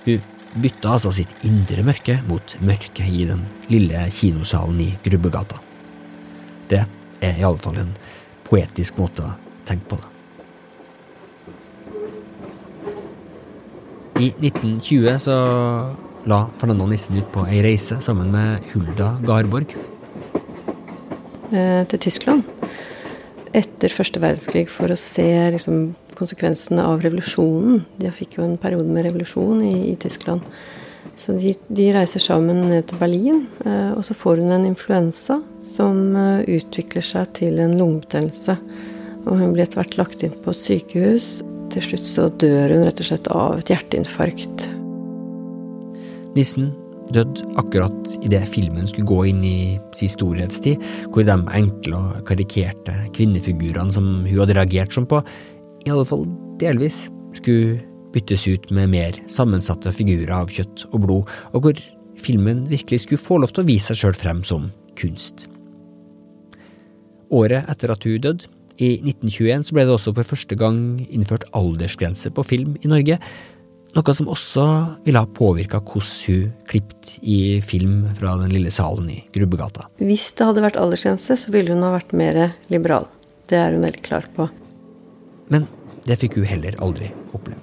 Hun 0.05 0.21
bytta 0.61 0.97
altså 0.97 1.13
sitt 1.15 1.33
indre 1.47 1.85
mørke 1.87 2.19
mot 2.27 2.57
mørket 2.67 3.07
i 3.07 3.25
den 3.29 3.45
lille 3.71 4.03
kinosalen 4.13 4.81
i 4.83 4.91
Grubbegata. 5.05 5.61
Det 6.71 6.85
er 7.23 7.39
i 7.39 7.45
alle 7.47 7.61
fall 7.63 7.79
en 7.79 7.93
poetisk 8.49 8.99
måte 8.99 9.25
å 9.25 9.35
tenke 9.69 9.93
på 9.93 10.01
det. 10.01 10.09
I 14.21 14.27
1920 14.37 15.21
så 15.23 15.37
la 16.29 16.45
Fernando 16.61 16.87
Nissen 16.91 17.21
ut 17.21 17.29
på 17.33 17.47
ei 17.49 17.63
reise 17.65 18.01
sammen 18.05 18.33
med 18.35 18.67
Hulda 18.73 19.15
Garborg. 19.25 19.77
Eh, 21.51 21.83
til 21.91 21.99
Tyskland 21.99 22.45
etter 23.57 23.93
første 23.93 24.21
verdenskrig 24.23 24.69
for 24.71 24.93
å 24.93 24.99
se 24.99 25.27
liksom, 25.55 25.91
konsekvensene 26.19 26.85
av 26.87 27.03
revolusjonen. 27.05 27.83
De 27.99 28.13
fikk 28.15 28.39
jo 28.39 28.47
en 28.47 28.59
periode 28.61 28.91
med 28.91 29.09
revolusjon 29.09 29.63
i, 29.67 29.75
i 29.91 29.97
Tyskland. 30.01 30.47
Så 31.19 31.35
de, 31.37 31.53
de, 31.69 31.91
reiser 31.93 32.23
sammen 32.23 32.63
ned 32.71 32.87
til 32.89 33.01
Berlin, 33.01 33.45
eh, 33.67 33.93
og 33.97 34.05
så 34.07 34.17
får 34.17 34.41
hun 34.41 34.55
en 34.55 34.69
influensa 34.69 35.41
som 35.67 36.17
eh, 36.17 36.47
utvikler 36.61 37.05
seg 37.05 37.33
til 37.41 37.61
en 37.61 37.77
lungebetennelse. 37.81 38.57
Og 39.27 39.35
hun 39.37 39.53
blir 39.53 39.67
etter 39.67 39.83
hvert 39.83 39.99
lagt 40.01 40.25
inn 40.25 40.37
på 40.45 40.55
sykehus 40.57 41.41
til 41.71 41.85
slutt 41.85 42.07
så 42.07 42.29
dør 42.43 42.73
hun 42.75 42.87
rett 42.87 43.03
og 43.03 43.07
slett 43.07 43.29
av 43.31 43.61
et 43.61 43.71
hjerteinfarkt. 43.71 44.71
Nissen 46.37 46.71
døde 47.15 47.43
akkurat 47.59 48.13
idet 48.23 48.45
filmen 48.53 48.87
skulle 48.87 49.09
gå 49.09 49.21
inn 49.33 49.43
i 49.45 49.79
sin 49.97 50.11
storhetstid, 50.13 50.83
hvor 51.11 51.27
de 51.27 51.37
enkle 51.59 51.99
og 51.99 52.25
karikerte 52.29 52.95
kvinnefigurene 53.17 53.91
som 53.95 54.11
hun 54.23 54.43
hadde 54.43 54.57
reagert 54.59 54.95
som 54.95 55.09
på, 55.11 55.23
i 55.87 55.91
alle 55.91 56.07
fall 56.07 56.27
delvis 56.61 57.09
skulle 57.37 57.81
byttes 58.15 58.47
ut 58.51 58.71
med 58.75 58.91
mer 58.93 59.19
sammensatte 59.31 59.93
figurer 59.95 60.33
av 60.35 60.51
kjøtt 60.55 60.87
og 60.91 61.03
blod, 61.07 61.35
og 61.55 61.67
hvor 61.67 61.83
filmen 62.21 62.67
virkelig 62.71 63.05
skulle 63.05 63.23
få 63.23 63.41
lov 63.43 63.55
til 63.55 63.65
å 63.65 63.71
vise 63.71 63.91
seg 63.95 64.05
sjøl 64.05 64.19
frem 64.19 64.43
som 64.47 64.71
kunst. 64.99 65.49
Året 67.31 67.69
etter 67.71 67.95
at 67.95 68.07
hun 68.07 68.23
døde, 68.23 68.51
i 68.81 68.95
1921 68.97 69.67
så 69.69 69.75
ble 69.77 69.83
det 69.85 69.93
også 69.93 70.13
for 70.17 70.25
første 70.25 70.57
gang 70.57 70.77
innført 71.13 71.45
aldersgrense 71.57 72.31
på 72.33 72.45
film 72.49 72.79
i 72.81 72.89
Norge, 72.89 73.19
noe 73.97 74.15
som 74.15 74.29
også 74.31 74.65
ville 75.05 75.21
ha 75.23 75.29
påvirka 75.35 75.81
hvordan 75.83 76.11
hun 76.27 76.53
klippet 76.71 77.17
i 77.21 77.61
film 77.65 78.05
fra 78.19 78.37
den 78.41 78.53
lille 78.55 78.71
salen 78.75 79.09
i 79.11 79.19
Grubbegata. 79.35 79.89
Hvis 79.99 80.31
det 80.39 80.47
hadde 80.47 80.65
vært 80.65 80.79
aldersgrense, 80.81 81.37
så 81.37 81.53
ville 81.55 81.75
hun 81.75 81.85
ha 81.87 81.93
vært 81.97 82.15
mer 82.17 82.41
liberal. 82.73 83.09
Det 83.51 83.59
er 83.59 83.75
hun 83.75 83.85
veldig 83.85 84.03
klar 84.07 84.29
på. 84.37 84.47
Men 85.51 85.67
det 86.07 86.21
fikk 86.21 86.39
hun 86.39 86.49
heller 86.49 86.79
aldri 86.83 87.11
oppleve. 87.35 87.63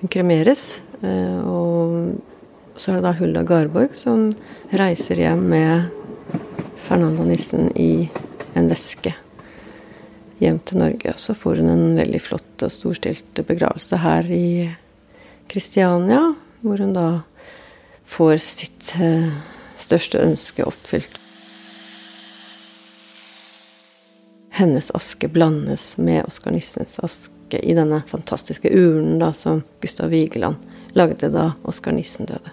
Hun 0.00 0.10
kremeres, 0.10 0.80
eh, 1.04 1.40
og 1.46 2.16
så 2.74 2.90
er 2.90 2.98
det 2.98 3.04
da 3.06 3.16
Hulda 3.20 3.42
Garborg 3.46 3.92
som 3.94 4.30
reiser 4.72 5.20
hjem 5.20 5.44
med 5.52 6.40
Fernanda 6.82 7.26
Nissen 7.28 7.68
i 7.78 8.08
en 8.58 8.72
veske 8.72 9.12
hjem 10.42 10.60
til 10.66 10.82
Norge. 10.82 11.14
Og 11.14 11.20
så 11.20 11.34
får 11.36 11.62
hun 11.62 11.70
en 11.72 11.96
veldig 11.98 12.20
flott 12.22 12.64
og 12.66 12.72
storstilt 12.72 13.42
begravelse 13.48 14.00
her 14.02 14.28
i 14.32 14.46
Kristiania, 15.50 16.32
hvor 16.62 16.82
hun 16.82 16.94
da 16.96 17.08
får 18.08 18.38
sitt 18.42 18.94
eh, 19.00 19.28
største 19.80 20.22
ønske 20.22 20.66
oppfylt. 20.66 21.18
Hennes 24.52 24.90
aske 24.94 25.28
blandes 25.32 25.96
med 25.96 26.26
Oskar 26.28 26.52
Nissens 26.52 26.98
aske 27.02 27.56
i 27.58 27.74
denne 27.74 28.02
fantastiske 28.08 28.68
urnen 28.68 29.18
da, 29.22 29.32
som 29.32 29.62
Gustav 29.80 30.12
Vigeland 30.12 30.60
lagde 30.92 31.32
da 31.32 31.52
Oskar 31.64 31.96
Nissen 31.96 32.28
døde. 32.28 32.52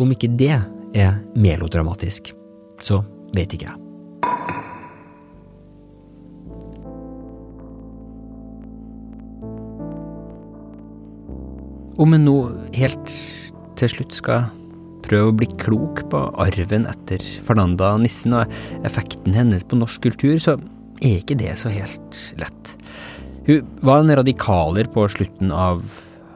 Om 0.00 0.16
ikke 0.16 0.32
det 0.40 0.56
er 0.96 1.20
melodramatisk, 1.36 2.32
så 2.80 3.04
vet 3.36 3.52
ikke 3.52 3.68
jeg. 3.68 3.81
Om 12.02 12.16
en 12.16 12.24
nå 12.26 12.36
helt 12.74 13.10
til 13.78 13.90
slutt 13.92 14.14
skal 14.16 14.48
prøve 15.06 15.30
å 15.30 15.34
bli 15.36 15.48
klok 15.60 16.04
på 16.10 16.20
arven 16.40 16.86
etter 16.90 17.22
Fernanda 17.46 17.92
Nissen 18.00 18.34
og 18.38 18.50
effekten 18.86 19.36
hennes 19.36 19.62
på 19.66 19.78
norsk 19.78 20.02
kultur, 20.08 20.38
så 20.42 20.56
er 21.02 21.20
ikke 21.20 21.38
det 21.38 21.52
så 21.60 21.70
helt 21.70 22.18
lett. 22.40 22.72
Hun 23.46 23.68
var 23.82 24.02
en 24.02 24.14
radikaler 24.18 24.90
på 24.90 25.04
slutten 25.10 25.50
av 25.54 25.82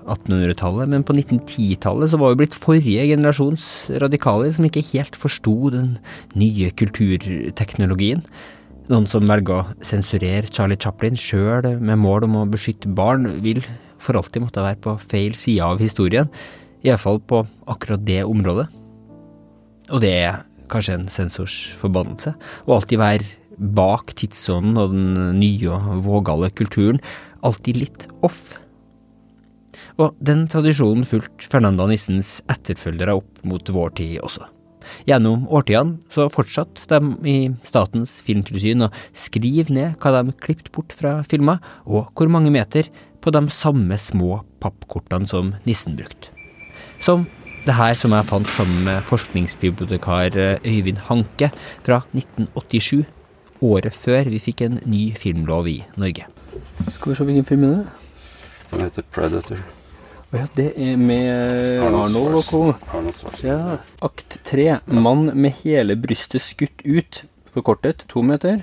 1800-tallet, 0.07 0.91
men 0.91 1.03
på 1.07 1.17
1910-tallet 1.17 2.13
så 2.13 2.21
var 2.21 2.35
hun 2.35 2.41
blitt 2.43 2.55
forrige 2.55 3.09
generasjons 3.11 3.65
radikaler 4.03 4.53
som 4.55 4.69
ikke 4.69 4.85
helt 4.93 5.19
forsto 5.19 5.73
den 5.75 5.97
nye 6.39 6.71
kulturteknologien. 6.79 8.23
Noen 8.91 9.09
som 9.11 9.27
velger 9.27 9.65
å 9.65 9.87
sensurere 9.87 10.47
Charlie 10.47 10.79
Chaplin 10.79 11.19
sjøl 11.19 11.73
med 11.83 11.99
mål 11.99 12.29
om 12.29 12.39
å 12.39 12.47
beskytte 12.53 12.93
barn, 12.95 13.27
vil 13.43 13.65
for 14.03 14.19
alltid 14.19 14.45
måtte 14.45 14.65
være 14.65 14.81
på 14.83 14.97
feil 15.11 15.37
side 15.39 15.65
av 15.65 15.81
historien, 15.83 16.31
iallfall 16.87 17.21
på 17.25 17.43
akkurat 17.71 18.05
det 18.07 18.23
området. 18.27 18.69
Og 19.93 20.03
det 20.03 20.13
er 20.27 20.45
kanskje 20.71 20.99
en 20.99 21.11
sensors 21.13 21.57
forbannelse, 21.79 22.35
å 22.67 22.77
alltid 22.77 23.01
være 23.01 23.27
bak 23.57 24.13
tidsånden 24.19 24.77
og 24.81 24.93
den 24.93 25.39
nye 25.41 25.73
og 25.73 26.03
vågale 26.05 26.51
kulturen, 26.55 27.01
alltid 27.47 27.81
litt 27.81 28.09
off. 28.27 28.59
Og 29.97 30.17
den 30.21 30.45
tradisjonen 30.53 31.07
fulgte 31.09 31.49
Fernanda 31.49 31.87
Nissens 31.89 32.41
etterfølgere 32.53 33.17
opp 33.17 33.41
mot 33.49 33.73
vår 33.73 33.97
tid 33.97 34.19
også. 34.25 34.45
Gjennom 35.09 35.49
årtidene 35.51 35.99
så 36.13 36.29
fortsatte 36.31 36.87
de 37.01 37.15
i 37.27 37.37
Statens 37.67 38.15
filmtilsyn 38.23 38.87
å 38.87 38.93
skrive 39.17 39.75
ned 39.75 39.97
hva 40.03 40.21
de 40.21 40.35
klippet 40.43 40.71
bort 40.75 40.95
fra 40.95 41.19
filmer, 41.27 41.59
og 41.87 42.13
hvor 42.15 42.31
mange 42.31 42.53
meter 42.55 42.91
på 43.27 43.33
de 43.35 43.43
samme 43.51 43.99
små 43.99 44.45
pappkortene 44.63 45.27
som 45.27 45.51
nissen 45.67 45.97
brukte. 45.99 46.31
Som 47.03 47.27
det 47.67 47.75
her 47.75 47.97
som 47.99 48.13
jeg 48.15 48.29
fant 48.29 48.47
sammen 48.55 48.85
med 48.87 49.03
forskningsbibliotekar 49.09 50.37
eh, 50.39 50.61
Øyvind 50.63 51.01
Hanke 51.09 51.49
fra 51.83 52.05
1987, 52.15 53.03
året 53.67 53.97
før 53.99 54.31
vi 54.31 54.39
fikk 54.39 54.63
en 54.63 54.79
ny 54.87 55.09
filmlov 55.19 55.67
i 55.67 55.81
Norge. 55.99 56.29
Skal 56.95 57.11
vi 57.11 57.17
se 57.19 57.27
hvilken 57.27 57.49
film 57.49 57.65
er 57.67 57.75
det? 57.81 58.13
Den 58.71 58.85
heter 58.87 59.09
Predator. 59.11 59.65
Å 60.31 60.39
ja, 60.39 60.47
det 60.55 60.69
er 60.79 60.95
med 61.01 61.83
Arnold 61.83 62.39
og 62.39 62.47
co. 62.47 62.63
Ja. 63.43 63.81
Akt 64.07 64.39
tre. 64.47 64.69
Mann 64.87 65.33
med 65.35 65.59
hele 65.65 65.99
brystet 65.99 66.47
skutt 66.47 66.87
ut. 66.87 67.25
Forkortet 67.55 68.07
to 68.11 68.23
meter. 68.27 68.63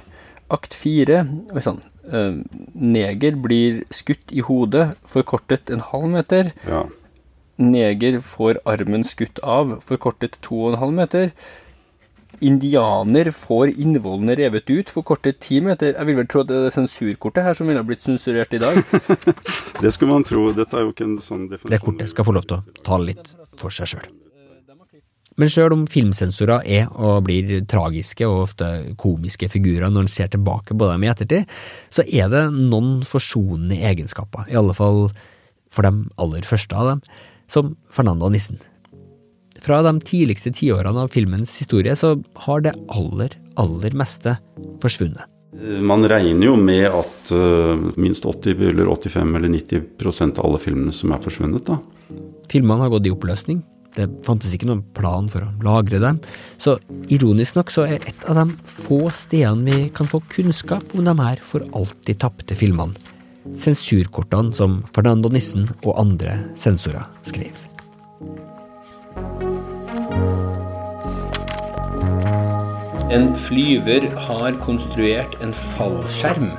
Akt 0.53 0.77
fire. 0.77 1.23
sånn. 1.63 1.81
Uh, 2.03 2.43
neger 2.75 3.37
blir 3.39 3.83
skutt 3.95 4.33
i 4.35 4.43
hodet, 4.43 4.91
forkortet 5.07 5.71
en 5.73 5.83
halv 5.91 6.11
meter. 6.13 6.51
Ja. 6.67 6.85
Neger 7.61 8.19
får 8.25 8.59
armen 8.67 9.05
skutt 9.07 9.39
av, 9.39 9.77
forkortet 9.85 10.39
to 10.41 10.57
og 10.65 10.73
en 10.73 10.81
halv 10.83 10.97
meter. 11.01 11.35
indianer 12.43 13.29
får 13.31 13.69
innvollene 13.79 14.35
revet 14.35 14.69
ut 14.69 14.89
forkortet 14.89 15.39
ti 15.39 15.61
meter. 15.61 15.93
Jeg 15.93 16.07
vil 16.09 16.17
vel 16.17 16.27
tro 16.27 16.41
at 16.41 16.49
det 16.49 16.57
er 16.57 16.73
sensurkortet 16.75 17.45
her 17.45 17.53
som 17.55 17.69
ville 17.69 17.79
ha 17.79 17.87
blitt 17.87 18.03
sensurert 18.03 18.53
i 18.53 18.59
dag. 18.59 18.81
Det 19.83 19.93
skulle 19.93 20.11
man 20.11 20.25
tro. 20.27 20.49
Dette 20.51 20.75
er 20.75 20.83
jo 20.83 20.91
ikke 20.91 21.07
en 21.07 21.21
sånn 21.23 21.47
Det 21.47 21.79
kortet 21.79 22.11
skal 22.11 22.27
få 22.27 22.35
lov 22.35 22.49
til 22.49 22.59
å 22.59 22.83
tale 22.83 23.13
litt 23.13 23.35
for 23.61 23.71
seg 23.71 23.93
sjøl. 23.93 24.11
Men 25.41 25.49
sjøl 25.49 25.73
om 25.73 25.85
filmsensorer 25.89 26.65
er 26.69 26.89
og 26.93 27.23
blir 27.27 27.63
tragiske 27.69 28.27
og 28.29 28.43
ofte 28.47 28.69
komiske 29.01 29.49
figurer 29.49 29.89
når 29.89 30.05
en 30.05 30.11
ser 30.11 30.29
tilbake 30.33 30.77
på 30.77 30.89
dem 30.91 31.05
i 31.05 31.09
ettertid, 31.09 31.49
så 31.93 32.05
er 32.05 32.29
det 32.33 32.43
noen 32.53 32.99
forsonende 33.07 33.79
egenskaper, 33.81 34.45
i 34.51 34.59
alle 34.59 34.75
fall 34.77 35.07
for 35.73 35.87
de 35.87 36.05
aller 36.21 36.45
første 36.45 36.77
av 36.77 36.91
dem, 36.91 37.01
som 37.49 37.73
Fernanda 37.93 38.29
Nissen. 38.29 38.61
Fra 39.63 39.79
de 39.85 39.93
tidligste 40.03 40.51
tiårene 40.53 41.05
av 41.05 41.13
filmens 41.13 41.53
historie 41.57 41.95
så 41.97 42.17
har 42.45 42.65
det 42.65 42.75
aller, 42.91 43.33
aller 43.57 43.95
meste 43.97 44.35
forsvunnet. 44.83 45.29
Man 45.85 46.01
regner 46.09 46.47
jo 46.49 46.55
med 46.57 46.87
at 46.89 47.31
eh, 47.31 47.83
minst 48.01 48.25
80 48.25 48.57
eller 48.71 48.89
85 48.89 49.35
eller 49.37 49.53
90% 49.53 50.41
av 50.41 50.47
alle 50.49 50.59
filmene 50.59 50.93
som 50.95 51.13
er 51.13 51.21
forsvunnet. 51.23 51.69
da. 51.69 51.77
Filmene 52.51 52.83
har 52.83 52.91
gått 52.91 53.07
i 53.07 53.13
oppløsning. 53.13 53.61
Det 53.93 54.07
fantes 54.25 54.53
ikke 54.55 54.67
noen 54.69 54.81
plan 54.97 55.27
for 55.29 55.45
å 55.45 55.51
lagre 55.65 55.99
dem, 56.01 56.19
så 56.57 56.79
ironisk 57.13 57.59
nok 57.59 57.73
så 57.73 57.85
er 57.85 58.05
et 58.09 58.25
av 58.29 58.39
de 58.39 58.47
få 58.65 59.05
stedene 59.13 59.67
vi 59.67 59.91
kan 59.93 60.09
få 60.09 60.21
kunnskap 60.33 60.95
om 60.97 61.05
de 61.05 61.13
her 61.19 61.41
for 61.45 61.65
alltid 61.77 62.21
tapte 62.23 62.57
filmene, 62.57 62.97
sensurkortene 63.53 64.55
som 64.57 64.81
Fernando 64.95 65.29
Nissen 65.29 65.69
og 65.83 65.93
andre 66.01 66.39
sensorer 66.57 67.05
skrev. 67.27 67.53
En 73.13 73.29
flyver 73.37 74.07
har 74.25 74.55
konstruert 74.65 75.35
en 75.45 75.53
fallskjerm 75.53 76.49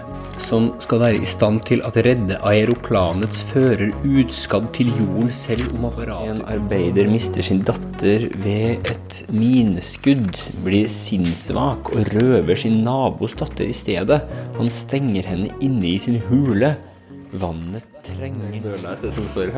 som 0.45 0.71
skal 0.83 1.01
være 1.03 1.23
i 1.25 1.29
stand 1.29 1.63
til 1.69 1.83
at 1.87 1.97
redde 2.05 2.39
aeroplanets 2.45 3.43
fører 3.51 3.93
utskadd 4.05 4.71
til 4.77 4.91
jorden 4.93 5.31
selv 5.35 5.67
om 5.75 5.89
apparatet 5.89 6.35
En 6.35 6.43
arbeider 6.55 7.09
mister 7.11 7.45
sin 7.45 7.63
datter 7.67 8.29
ved 8.45 8.85
et 8.91 9.21
mineskudd, 9.33 10.41
blir 10.65 10.89
sinnssvak 10.93 11.93
og 11.95 12.15
røver 12.15 12.59
sin 12.59 12.83
nabos 12.87 13.37
datter 13.41 13.69
i 13.69 13.77
stedet. 13.77 14.21
Han 14.59 14.73
stenger 14.73 15.31
henne 15.33 15.53
inne 15.65 15.95
i 15.95 15.99
sin 16.01 16.21
hule. 16.29 16.75
Vannet 17.35 17.87
trenger. 18.07 18.53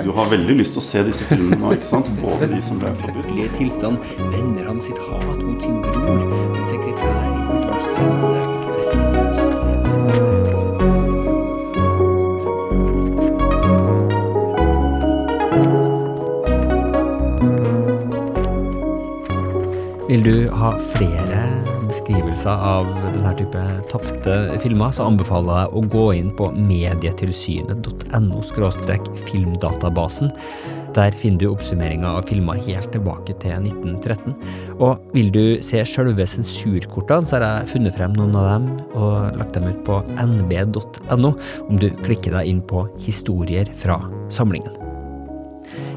Du 0.04 0.12
har 0.16 0.30
veldig 0.32 0.56
lyst 0.62 0.76
til 0.76 0.80
å 0.80 0.86
se 0.86 1.04
disse 1.10 1.28
filmene 1.28 1.60
nå, 1.60 1.74
ikke 1.76 1.90
sant? 1.90 2.08
Både 2.22 2.48
de 2.54 2.62
som 2.64 2.80
ble 2.80 2.94
forbudt. 3.02 3.30
I 3.36 3.50
tilstand 3.58 4.00
vender 4.32 4.70
han 4.70 4.80
sitt 4.80 5.02
hat 5.10 5.44
mot 5.44 5.60
sin 5.60 5.82
bror, 5.84 6.26
en 6.56 6.68
sekretær 6.72 7.16
i 7.20 7.40
utenlandstjeneste. 7.52 8.45
Vil 20.16 20.24
du 20.24 20.46
ha 20.56 20.70
flere 20.94 21.38
beskrivelser 21.84 22.62
av 22.64 22.86
denne 23.12 23.34
type 23.36 23.64
tapte 23.90 24.36
filmer, 24.62 24.88
så 24.96 25.04
anbefaler 25.10 25.58
jeg 25.58 25.68
å 25.76 25.82
gå 25.92 26.04
inn 26.16 26.30
på 26.38 26.46
medietilsynet.no 26.56 28.40
filmdatabasen. 29.26 30.32
Der 30.96 31.12
finner 31.20 31.42
du 31.42 31.50
oppsummeringa 31.50 32.14
av 32.16 32.24
filmer 32.30 32.56
helt 32.64 32.88
tilbake 32.96 33.36
til 33.44 33.60
1913. 33.60 34.32
Og 34.78 35.04
vil 35.12 35.28
du 35.36 35.60
se 35.60 35.84
sjølve 35.84 36.24
sensurkortene, 36.32 37.28
så 37.28 37.36
har 37.36 37.44
jeg 37.50 37.74
funnet 37.74 38.00
frem 38.00 38.16
noen 38.16 38.40
av 38.40 38.48
dem 38.54 38.72
og 38.96 39.36
lagt 39.36 39.52
dem 39.60 39.68
ut 39.68 39.84
på 39.84 40.00
nb.no, 40.16 41.36
om 41.68 41.76
du 41.76 41.90
klikker 42.08 42.40
deg 42.40 42.56
inn 42.56 42.64
på 42.64 42.88
historier 43.04 43.68
fra 43.76 44.00
samlingen. 44.32 44.85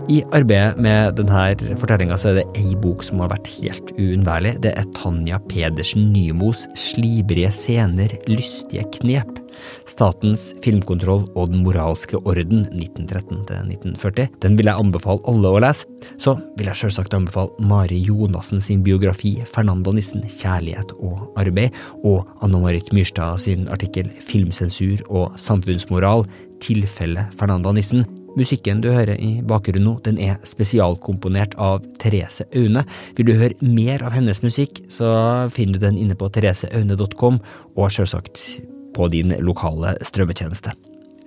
I 0.10 0.24
arbeidet 0.34 0.80
med 0.82 1.20
denne 1.20 1.76
fortellinga 1.78 2.16
er 2.26 2.40
det 2.40 2.46
ei 2.58 2.72
bok 2.82 3.04
som 3.06 3.20
har 3.22 3.30
vært 3.30 3.46
helt 3.60 3.92
uunnværlig. 3.94 4.56
Det 4.64 4.72
er 4.74 4.88
Tanja 4.98 5.38
Pedersen 5.52 6.08
Nymos 6.10 6.64
Slibrige 6.74 7.52
scener, 7.54 8.16
lystige 8.26 8.88
knep. 8.96 9.38
Statens 9.86 10.48
filmkontroll 10.66 11.28
og 11.38 11.52
Den 11.52 11.62
moralske 11.62 12.18
orden 12.24 12.66
1913-1940. 12.72 14.34
Den 14.42 14.58
vil 14.58 14.72
jeg 14.72 14.82
anbefale 14.82 15.22
alle 15.30 15.54
å 15.54 15.62
lese. 15.62 15.86
Så 16.18 16.34
vil 16.58 16.72
jeg 16.72 16.82
selvsagt 16.82 17.14
anbefale 17.14 17.70
Mari 17.70 18.02
Jonassen 18.08 18.64
sin 18.64 18.82
biografi 18.82 19.36
Fernanda 19.54 19.94
Nissen, 19.94 20.26
kjærlighet 20.26 20.96
og 20.98 21.28
arbeid, 21.38 21.76
og 22.02 22.26
Anna-Marit 22.42 22.90
Myrstad 22.98 23.44
sin 23.46 23.70
artikkel 23.70 24.10
Filmsensur 24.26 25.06
og 25.06 25.38
samfunnsmoral, 25.38 26.26
tilfelle 26.66 27.30
Fernanda 27.38 27.76
Nissen. 27.78 28.08
Musikken 28.40 28.80
du 28.80 28.88
hører 28.94 29.18
i 29.20 29.42
bakgrunnen 29.44 29.84
nå, 29.84 29.98
den 30.06 30.20
er 30.24 30.38
spesialkomponert 30.48 31.58
av 31.60 31.84
Therese 32.00 32.46
Aune. 32.56 32.86
Vil 33.18 33.28
du 33.28 33.34
høre 33.36 33.58
mer 33.60 34.06
av 34.08 34.14
hennes 34.16 34.40
musikk, 34.46 34.80
så 34.88 35.10
finner 35.52 35.76
du 35.76 35.84
den 35.84 35.98
inne 36.00 36.16
på 36.16 36.30
thereseaune.com, 36.32 37.42
og 37.76 37.92
selvsagt 37.92 38.44
på 38.96 39.10
din 39.12 39.34
lokale 39.44 39.98
strømmetjeneste. 40.08 40.72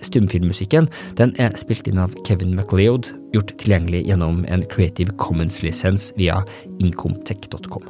Stumfilmmusikken 0.02 0.88
den 1.20 1.34
er 1.42 1.52
spilt 1.60 1.86
inn 1.90 2.00
av 2.00 2.14
Kevin 2.26 2.56
MacLeod, 2.56 3.12
gjort 3.36 3.52
tilgjengelig 3.60 4.06
gjennom 4.08 4.42
en 4.48 4.64
Creative 4.72 5.12
Commons-lisens 5.20 6.10
via 6.16 6.40
incomtech.com. 6.80 7.84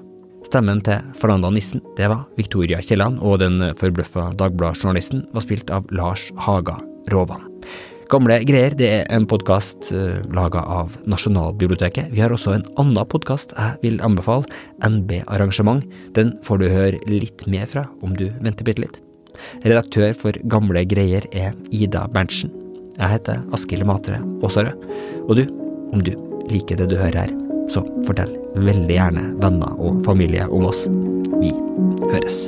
Stemmen 0.50 0.82
til 0.84 0.98
Fernanda 1.16 1.48
Nissen 1.54 1.80
det 1.96 2.10
var 2.10 2.26
Victoria 2.36 2.82
Kielland, 2.82 3.22
og 3.22 3.38
den 3.44 3.62
forbløffa 3.78 4.32
Dagbladet-journalisten 4.42 5.24
var 5.32 5.46
spilt 5.46 5.70
av 5.72 5.86
Lars 5.94 6.26
Haga 6.42 6.80
Råvan. 7.14 7.46
Gamle 8.12 8.34
greier 8.44 8.74
det 8.76 8.88
er 8.92 9.06
en 9.14 9.24
podkast 9.24 9.88
uh, 9.94 10.18
laga 10.36 10.60
av 10.68 10.98
Nasjonalbiblioteket. 11.08 12.10
Vi 12.12 12.20
har 12.20 12.34
også 12.34 12.52
en 12.52 12.66
annen 12.76 13.08
podkast 13.08 13.54
jeg 13.56 13.78
vil 13.80 14.02
anbefale, 14.04 14.44
NB 14.84 15.22
Arrangement. 15.32 15.80
Den 16.12 16.34
får 16.44 16.60
du 16.60 16.66
høre 16.68 17.00
litt 17.08 17.46
mer 17.48 17.64
fra 17.70 17.86
om 18.04 18.12
du 18.18 18.26
venter 18.44 18.68
bitte 18.68 18.84
litt. 18.84 19.00
Redaktør 19.64 20.12
for 20.18 20.36
Gamle 20.52 20.84
greier 20.84 21.24
er 21.32 21.56
Ida 21.72 22.04
Berntsen. 22.12 22.52
Jeg 22.98 23.14
heter 23.16 23.40
Askild 23.56 23.88
Matre 23.88 24.20
Aasarød. 24.44 24.88
Og 25.24 25.38
du, 25.40 25.46
om 25.96 26.04
du 26.04 26.12
liker 26.52 26.76
det 26.82 26.92
du 26.92 26.98
hører 27.00 27.24
her, 27.24 27.36
så 27.72 27.80
fortell 28.04 28.36
veldig 28.60 28.98
gjerne 28.98 29.30
venner 29.40 29.78
og 29.80 30.04
familie 30.04 30.50
om 30.52 30.68
oss. 30.68 30.84
Vi 31.40 31.54
høres. 32.10 32.44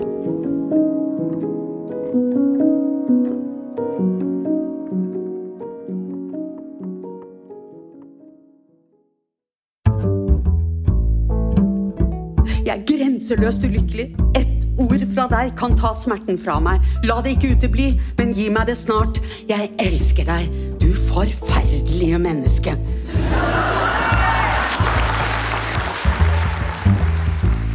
Jeg 12.74 12.80
er 12.82 12.86
grenseløst 12.98 13.62
ulykkelig. 13.62 14.04
Ett 14.34 14.64
ord 14.82 15.02
fra 15.12 15.28
deg 15.30 15.52
kan 15.54 15.76
ta 15.78 15.92
smerten 15.94 16.34
fra 16.42 16.56
meg. 16.58 16.82
La 17.06 17.20
det 17.22 17.36
ikke 17.36 17.52
utebli, 17.54 17.84
men 18.18 18.32
gi 18.34 18.48
meg 18.50 18.66
det 18.66 18.74
snart. 18.80 19.20
Jeg 19.46 19.68
elsker 19.78 20.26
deg, 20.26 20.48
du 20.82 20.88
forferdelige 20.90 22.18
menneske. 22.18 22.74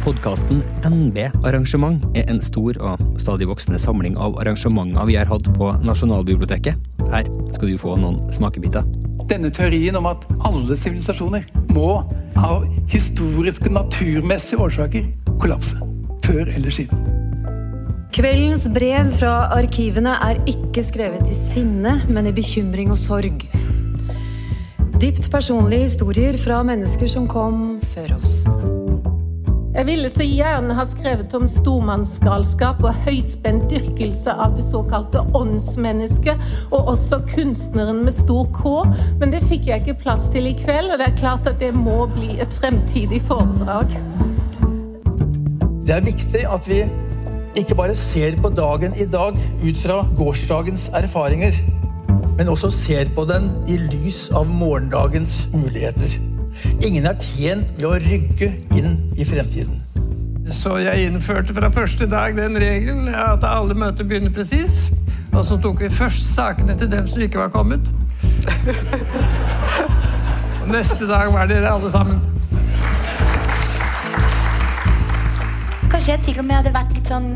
Podkasten 0.04 0.60
NB 0.84 1.30
Arrangement 1.48 2.04
er 2.12 2.28
en 2.28 2.44
stor 2.44 2.76
og 2.84 3.00
stadig 3.24 3.48
voksende 3.48 3.80
samling 3.80 4.20
av 4.20 4.36
arrangementer 4.44 5.08
vi 5.08 5.16
har 5.16 5.32
hatt 5.32 5.48
på 5.56 5.72
Nasjonalbiblioteket. 5.80 6.76
Her 7.08 7.36
skal 7.56 7.72
du 7.72 7.80
få 7.80 7.96
noen 7.96 8.20
smakebiter. 8.36 8.84
Denne 9.32 9.48
teorien 9.48 9.96
om 9.96 10.12
at 10.12 10.28
alle 10.44 10.76
sivilisasjoner 10.76 11.48
må 11.72 12.02
av 12.44 12.66
historiske, 12.90 13.70
naturmessige 13.72 14.60
årsaker 14.60 15.06
kollapse. 15.40 15.76
Før 16.24 16.48
eller 16.54 16.70
siden. 16.70 17.06
Kveldens 18.14 18.66
brev 18.74 19.12
fra 19.20 19.34
arkivene 19.54 20.16
er 20.26 20.40
ikke 20.50 20.82
skrevet 20.82 21.30
i 21.30 21.36
sinne, 21.36 22.00
men 22.10 22.26
i 22.26 22.34
bekymring 22.34 22.90
og 22.90 22.98
sorg. 22.98 23.44
Dypt 25.00 25.30
personlige 25.32 25.86
historier 25.86 26.36
fra 26.38 26.62
mennesker 26.66 27.08
som 27.08 27.28
kom 27.30 27.78
før 27.94 28.16
oss. 28.18 28.39
Jeg 29.70 29.86
ville 29.86 30.08
så 30.10 30.24
gjerne 30.26 30.74
ha 30.74 30.82
skrevet 30.88 31.34
om 31.38 31.44
stormannsgalskap 31.46 32.80
og 32.82 33.04
høyspent 33.04 33.68
dyrkelse 33.70 34.32
av 34.34 34.56
det 34.56 34.64
såkalte 34.66 35.22
åndsmennesket, 35.38 36.40
og 36.74 36.90
også 36.96 37.20
kunstneren 37.30 38.00
med 38.02 38.16
stor 38.16 38.48
K, 38.56 38.72
men 39.20 39.30
det 39.30 39.44
fikk 39.46 39.68
jeg 39.70 39.84
ikke 39.84 40.00
plass 40.02 40.26
til 40.34 40.48
i 40.50 40.56
kveld, 40.58 40.90
og 40.90 40.98
det 40.98 41.06
er 41.06 41.20
klart 41.20 41.46
at 41.46 41.62
det 41.62 41.70
må 41.76 42.08
bli 42.10 42.32
et 42.42 42.56
fremtidig 42.58 43.22
foredrag. 43.28 43.94
Det 45.86 45.94
er 45.94 46.02
viktig 46.08 46.42
at 46.50 46.66
vi 46.70 46.80
ikke 47.62 47.78
bare 47.78 47.94
ser 47.98 48.34
på 48.42 48.50
dagen 48.50 48.98
i 48.98 49.06
dag 49.06 49.38
ut 49.38 49.84
fra 49.84 50.00
gårsdagens 50.18 50.88
erfaringer, 50.98 51.62
men 52.34 52.50
også 52.50 52.72
ser 52.74 53.14
på 53.14 53.22
den 53.30 53.52
i 53.70 53.78
lys 53.86 54.26
av 54.34 54.50
morgendagens 54.50 55.44
muligheter. 55.54 56.29
Ingen 56.86 57.06
er 57.06 57.16
tjent 57.20 57.70
med 57.76 57.86
å 57.88 57.94
rygge 58.00 58.52
inn 58.76 58.96
i 59.16 59.26
fremtiden. 59.28 59.80
Så 60.50 60.78
jeg 60.82 61.06
innførte 61.06 61.54
fra 61.54 61.70
første 61.70 62.08
dag 62.10 62.34
den 62.36 62.56
regelen 62.58 63.08
at 63.14 63.44
alle 63.46 63.76
møter 63.78 64.06
begynner 64.06 64.32
presis. 64.34 64.88
Og 65.30 65.44
så 65.46 65.58
tok 65.62 65.84
vi 65.84 65.90
først 65.94 66.26
sakene 66.34 66.74
til 66.78 66.90
dem 66.90 67.06
som 67.08 67.22
ikke 67.22 67.38
var 67.38 67.52
kommet. 67.54 67.86
Og 70.62 70.68
neste 70.72 71.06
dag 71.08 71.30
var 71.32 71.46
dere 71.50 71.70
alle 71.70 71.90
sammen. 71.92 72.18
Kanskje 75.90 76.12
jeg 76.12 76.22
til 76.24 76.40
og 76.42 76.46
med 76.48 76.58
hadde 76.60 76.72
vært 76.74 76.92
litt 76.94 77.08
sånn 77.10 77.30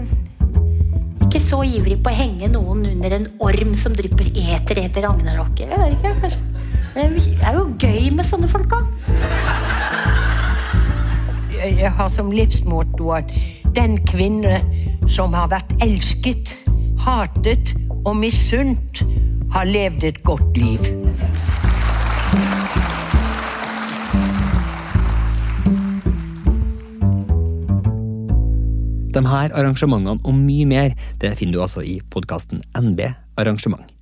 Ikke 1.26 1.40
så 1.42 1.58
ivrig 1.66 1.96
på 2.04 2.12
å 2.12 2.14
henge 2.14 2.48
noen 2.52 2.84
under 2.92 3.16
en 3.16 3.26
orm 3.42 3.74
som 3.78 3.94
drypper 3.96 4.30
eter 4.30 4.84
etter 4.84 5.06
ragnarokket. 5.06 5.70
Jeg 5.70 5.80
vet 5.80 5.96
ikke, 5.98 6.14
kanskje. 6.22 6.53
Men 6.94 7.14
Det 7.14 7.38
er 7.42 7.56
jo 7.58 7.64
gøy 7.78 8.10
med 8.14 8.26
sånne 8.26 8.48
folk 8.48 8.74
òg. 8.76 8.84
Jeg 11.54 11.90
har 11.96 12.10
som 12.12 12.30
livsmotto 12.30 13.10
at 13.16 13.32
den 13.74 13.96
kvinne 14.06 14.60
som 15.10 15.34
har 15.34 15.48
vært 15.50 15.72
elsket, 15.82 16.54
hatet 17.02 17.74
og 18.04 18.14
misunt, 18.20 19.02
har 19.54 19.66
levd 19.66 20.06
et 20.06 20.22
godt 20.26 20.58
liv. 20.58 20.86
De 29.14 29.22
her 29.22 29.54
arrangementene 29.54 30.18
og 30.18 30.34
mye 30.34 30.66
mer 30.66 30.94
det 31.22 31.36
finner 31.38 31.58
du 31.58 31.62
altså 31.66 31.86
i 31.86 32.00
podkasten 32.10 32.62
NB 32.74 33.06
Arrangement. 33.38 33.93